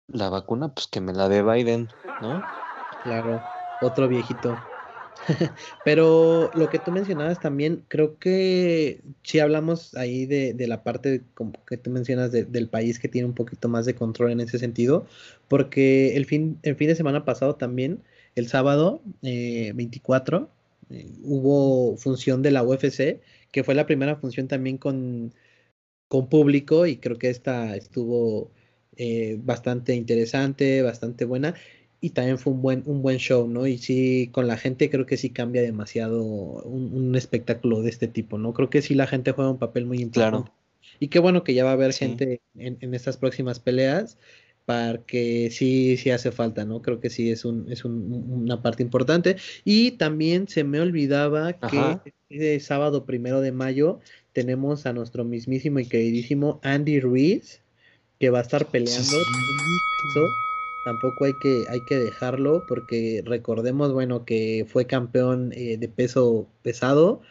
la 0.08 0.29
vacuna, 0.29 0.73
pues 0.73 0.88
que 0.88 0.99
me 0.99 1.13
la 1.13 1.29
dé 1.29 1.41
Biden, 1.41 1.88
¿no? 2.21 2.43
Claro, 3.03 3.41
otro 3.82 4.10
viejito. 4.10 4.58
Pero 5.86 6.49
lo 6.54 6.69
que 6.69 6.80
tú 6.80 6.91
mencionabas 6.91 7.39
también, 7.39 7.84
creo 7.88 8.17
que 8.19 9.02
si 9.23 9.39
hablamos 9.39 9.95
ahí 9.95 10.26
de, 10.26 10.56
la 10.67 10.84
parte 10.84 11.21
como 11.34 11.54
que 11.65 11.78
tú 11.78 11.89
mencionas 11.89 12.32
de, 12.32 12.45
del 12.45 12.67
país 12.67 12.99
que 12.99 13.08
tiene 13.08 13.28
un 13.28 13.34
poquito 13.34 13.69
más 13.69 13.86
de 13.86 13.95
control 13.95 14.32
en 14.32 14.41
ese 14.41 14.60
sentido, 14.60 15.06
porque 15.47 16.15
el 16.15 16.26
fin, 16.26 16.60
el 16.63 16.76
fin 16.76 16.88
de 16.88 16.95
semana 16.95 17.26
pasado 17.26 17.56
también, 17.56 18.04
el 18.36 18.47
sábado 18.47 19.02
eh, 19.21 19.71
24, 19.76 20.49
eh, 20.89 21.06
hubo 21.23 21.97
función 21.97 22.41
de 22.41 22.52
la 22.52 22.63
UFC, 22.63 23.21
que 23.52 23.63
fue 23.63 23.76
la 23.76 23.86
primera 23.86 24.15
función 24.17 24.47
también 24.47 24.78
con, 24.78 25.34
con 26.08 26.30
público 26.30 26.85
y 26.85 26.98
creo 26.98 27.17
que 27.17 27.29
esta 27.29 27.75
estuvo 27.75 28.52
eh, 28.98 29.38
bastante 29.42 29.96
interesante, 29.96 30.81
bastante 30.81 31.25
buena 31.25 31.56
y 32.04 32.10
también 32.10 32.37
fue 32.37 32.51
un 32.51 32.62
buen, 32.62 32.83
un 32.85 33.01
buen 33.01 33.15
show, 33.15 33.47
¿no? 33.47 33.65
Y 33.65 33.77
sí, 33.77 34.27
con 34.33 34.45
la 34.45 34.58
gente 34.58 34.89
creo 34.89 35.06
que 35.06 35.15
sí 35.15 35.29
cambia 35.29 35.62
demasiado 35.62 36.21
un, 36.21 36.93
un 36.93 37.15
espectáculo 37.15 37.81
de 37.81 37.89
este 37.89 38.10
tipo, 38.10 38.37
¿no? 38.37 38.51
Creo 38.51 38.69
que 38.69 38.81
sí 38.81 38.93
la 38.93 39.08
gente 39.08 39.31
juega 39.31 39.49
un 39.49 39.58
papel 39.58 39.85
muy 39.85 39.99
importante. 39.99 40.51
Claro. 40.51 40.99
Y 40.99 41.08
qué 41.08 41.19
bueno 41.19 41.45
que 41.45 41.54
ya 41.54 41.63
va 41.63 41.69
a 41.69 41.73
haber 41.73 41.93
sí. 41.93 41.99
gente 41.99 42.41
en, 42.58 42.77
en, 42.81 42.93
estas 42.93 43.15
próximas 43.15 43.62
peleas, 43.62 44.17
para 44.65 44.97
que 44.97 45.49
sí, 45.49 45.95
sí 45.95 46.10
hace 46.10 46.33
falta, 46.33 46.65
¿no? 46.65 46.81
Creo 46.81 46.99
que 46.99 47.10
sí 47.10 47.31
es, 47.31 47.45
un, 47.45 47.71
es 47.71 47.85
un, 47.85 48.12
una 48.12 48.62
parte 48.62 48.83
importante. 48.83 49.37
Y 49.63 49.91
también 49.91 50.49
se 50.49 50.65
me 50.65 50.81
olvidaba 50.81 51.56
Ajá. 51.62 52.04
que 52.04 52.13
este 52.29 52.60
sábado 52.60 53.06
primero 53.06 53.39
de 53.39 53.54
mayo 53.54 54.01
tenemos 54.33 54.85
a 54.85 54.91
nuestro 54.91 55.23
mismísimo 55.23 55.79
y 55.79 55.85
queridísimo 55.85 56.60
Andy 56.63 56.99
Ruiz, 56.99 57.62
que 58.19 58.29
va 58.29 58.39
a 58.39 58.41
estar 58.41 58.65
peleando. 58.65 59.04
Sí 59.04 59.15
tampoco 60.84 61.25
hay 61.25 61.34
que, 61.36 61.65
hay 61.69 61.81
que 61.81 61.98
dejarlo 61.98 62.65
porque 62.67 63.23
recordemos, 63.25 63.94
bueno, 63.94 64.25
que 64.25 64.65
fue 64.67 64.86
campeón 64.88 65.52
eh, 65.54 65.77
de 65.77 65.88
peso 65.88 66.48
pesado, 66.62 67.21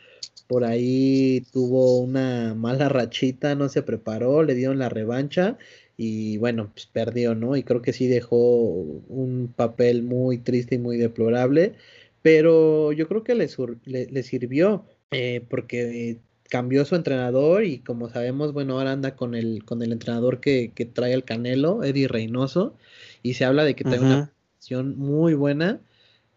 por 0.46 0.64
ahí 0.64 1.46
tuvo 1.52 1.98
una 2.00 2.54
mala 2.54 2.88
rachita, 2.88 3.54
no 3.54 3.68
se 3.68 3.82
preparó, 3.82 4.42
le 4.42 4.54
dieron 4.54 4.78
la 4.78 4.88
revancha 4.88 5.58
y 5.96 6.38
bueno, 6.38 6.70
pues 6.72 6.86
perdió, 6.86 7.34
¿no? 7.34 7.56
Y 7.56 7.62
creo 7.62 7.82
que 7.82 7.92
sí 7.92 8.06
dejó 8.06 8.36
un 8.36 9.52
papel 9.54 10.02
muy 10.02 10.38
triste 10.38 10.76
y 10.76 10.78
muy 10.78 10.96
deplorable, 10.98 11.74
pero 12.22 12.92
yo 12.92 13.08
creo 13.08 13.24
que 13.24 13.34
le, 13.34 13.48
le, 13.86 14.22
sirvió 14.22 14.84
eh, 15.10 15.44
porque 15.48 16.18
cambió 16.52 16.84
su 16.84 16.96
entrenador 16.96 17.64
y 17.64 17.78
como 17.78 18.10
sabemos, 18.10 18.52
bueno, 18.52 18.78
ahora 18.78 18.92
anda 18.92 19.16
con 19.16 19.34
el, 19.34 19.64
con 19.64 19.80
el 19.82 19.90
entrenador 19.90 20.38
que, 20.38 20.70
que 20.74 20.84
trae 20.84 21.14
el 21.14 21.24
Canelo, 21.24 21.82
Eddie 21.82 22.08
Reynoso, 22.08 22.76
y 23.22 23.32
se 23.32 23.46
habla 23.46 23.64
de 23.64 23.74
que 23.74 23.84
trae 23.84 24.00
una 24.00 24.30
posición 24.58 24.98
muy 24.98 25.32
buena 25.32 25.80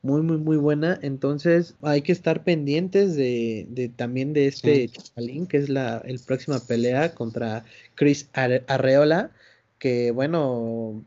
muy, 0.06 0.22
muy, 0.22 0.38
muy 0.38 0.56
buena. 0.56 0.98
Entonces 1.02 1.76
hay 1.82 2.02
que 2.02 2.14
estar 2.14 2.46
pendientes 2.46 3.18
de, 3.18 3.66
de 3.68 3.90
también 3.90 4.32
de 4.32 4.48
este 4.48 4.88
chavalín, 4.88 5.48
que 5.48 5.58
es 5.58 5.68
la 5.68 5.98
el 6.06 6.22
próxima 6.22 6.62
pelea 6.66 7.14
contra 7.14 7.66
Chris 7.96 8.30
Arreola, 8.34 9.32
que 9.80 10.12
bueno, 10.12 11.04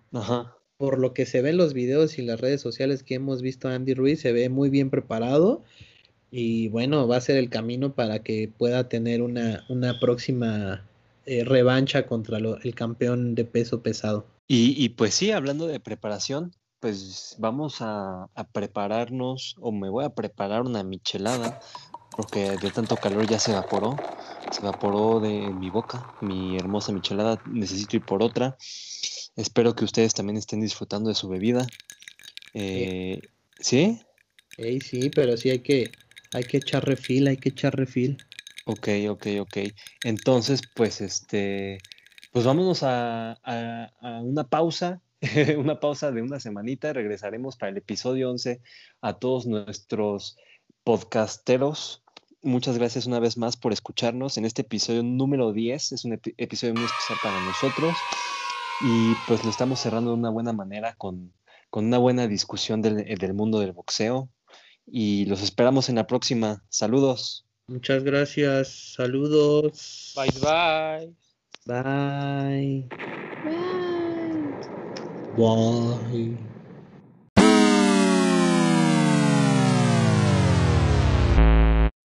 por 0.77 0.99
lo 0.99 1.15
que 1.15 1.25
se 1.25 1.41
ve 1.41 1.51
en 1.51 1.57
los 1.57 1.73
videos 1.73 2.19
y 2.19 2.23
las 2.23 2.41
redes 2.43 2.61
sociales 2.61 3.03
que 3.03 3.15
hemos 3.15 3.41
visto 3.41 3.69
a 3.69 3.75
Andy 3.75 3.95
Ruiz, 3.95 4.21
se 4.21 4.33
ve 4.33 4.51
muy 4.51 4.69
bien 4.69 4.91
preparado. 4.91 5.65
Y 6.31 6.69
bueno, 6.69 7.09
va 7.09 7.17
a 7.17 7.21
ser 7.21 7.37
el 7.37 7.49
camino 7.49 7.95
para 7.95 8.23
que 8.23 8.53
pueda 8.57 8.89
tener 8.89 9.23
una, 9.23 9.65
una 9.69 9.99
próxima 9.99 10.85
eh, 11.25 11.45
revancha 11.45 12.07
contra 12.07 12.39
el 12.39 12.75
campeón 12.75 13.35
de 13.35 13.45
peso 13.45 13.83
pesado. 13.83 14.27
Y, 14.47 14.83
y, 14.83 14.91
pues 14.91 15.15
sí, 15.15 15.31
hablando 15.31 15.67
de 15.67 15.81
preparación, 15.81 16.53
pues 16.81 17.37
vamos 17.39 17.77
a, 17.81 18.29
prepararnos, 18.53 19.57
o 19.61 19.73
me 19.73 19.89
voy 19.89 20.05
a 20.05 20.11
preparar 20.11 20.63
una 20.63 20.83
michelada, 20.83 21.59
porque 22.17 22.57
de 22.57 22.71
tanto 22.71 22.97
calor 22.97 23.27
ya 23.27 23.39
se 23.39 23.53
evaporó, 23.53 24.01
se 24.51 24.63
evaporó 24.63 25.21
de 25.21 25.53
mi 25.53 25.71
boca, 25.71 26.07
mi 26.21 26.57
hermosa 26.57 26.93
michelada, 26.93 27.41
necesito 27.45 27.97
ir 27.97 28.05
por 28.05 28.23
otra. 28.23 28.57
Espero 29.37 29.75
que 29.75 29.85
ustedes 29.85 30.15
también 30.15 30.37
estén 30.37 30.61
disfrutando 30.61 31.09
de 31.09 31.15
su 31.15 31.29
bebida. 31.29 31.67
Eh, 32.55 33.21
¿Sí? 33.61 34.01
sí, 34.81 35.11
pero 35.15 35.37
sí 35.37 35.51
hay 35.51 35.61
que, 35.61 35.91
hay 36.33 36.45
que 36.45 36.59
echar 36.59 36.85
refil, 36.85 37.29
hay 37.29 37.37
que 37.37 37.51
echar 37.51 37.77
refil. 37.77 38.19
Ok, 38.67 38.89
ok, 39.09 39.27
ok. 39.41 39.57
Entonces, 40.05 40.61
pues 40.75 41.01
este, 41.01 41.79
pues 42.33 42.45
vámonos 42.45 42.83
a, 42.83 43.33
a 43.33 44.21
una 44.21 44.45
pausa 44.45 45.01
una 45.59 45.81
pausa 45.81 46.13
de 46.13 46.23
una 46.23 46.39
semanita, 46.39 46.93
regresaremos 46.93 47.57
para 47.57 47.71
el 47.71 47.77
episodio 47.77 48.31
11 48.31 48.61
a 49.01 49.15
todos 49.15 49.47
nuestros 49.47 50.37
podcasteros. 50.85 52.05
Muchas 52.43 52.79
gracias 52.79 53.07
una 53.07 53.19
vez 53.19 53.37
más 53.37 53.57
por 53.57 53.73
escucharnos 53.73 54.39
en 54.39 54.45
este 54.45 54.63
episodio 54.63 55.03
número 55.03 55.53
10. 55.53 55.93
Es 55.93 56.05
un 56.05 56.13
episodio 56.13 56.75
muy 56.75 56.85
especial 56.85 57.19
para 57.23 57.41
nosotros 57.41 57.97
y 58.81 59.15
pues 59.27 59.43
lo 59.45 59.51
estamos 59.51 59.81
cerrando 59.81 60.13
de 60.13 60.19
una 60.19 60.31
buena 60.31 60.53
manera 60.53 60.95
con, 60.95 61.33
con 61.69 61.87
una 61.87 61.99
buena 61.99 62.29
discusión 62.29 62.81
del, 62.81 63.05
del 63.05 63.35
mundo 63.35 63.59
del 63.59 63.73
boxeo 63.73 64.31
y 64.91 65.27
los 65.27 65.43
esperamos 65.43 65.89
en 65.89 65.97
la 65.97 66.07
próxima. 66.07 66.65
Saludos. 66.69 67.45
Muchas 67.69 68.03
gracias. 68.03 68.95
Saludos. 68.97 70.15
Bye 70.17 70.31
bye. 70.41 71.15
Bye. 71.67 72.91
Bye. 73.43 74.59
Why? 75.37 76.49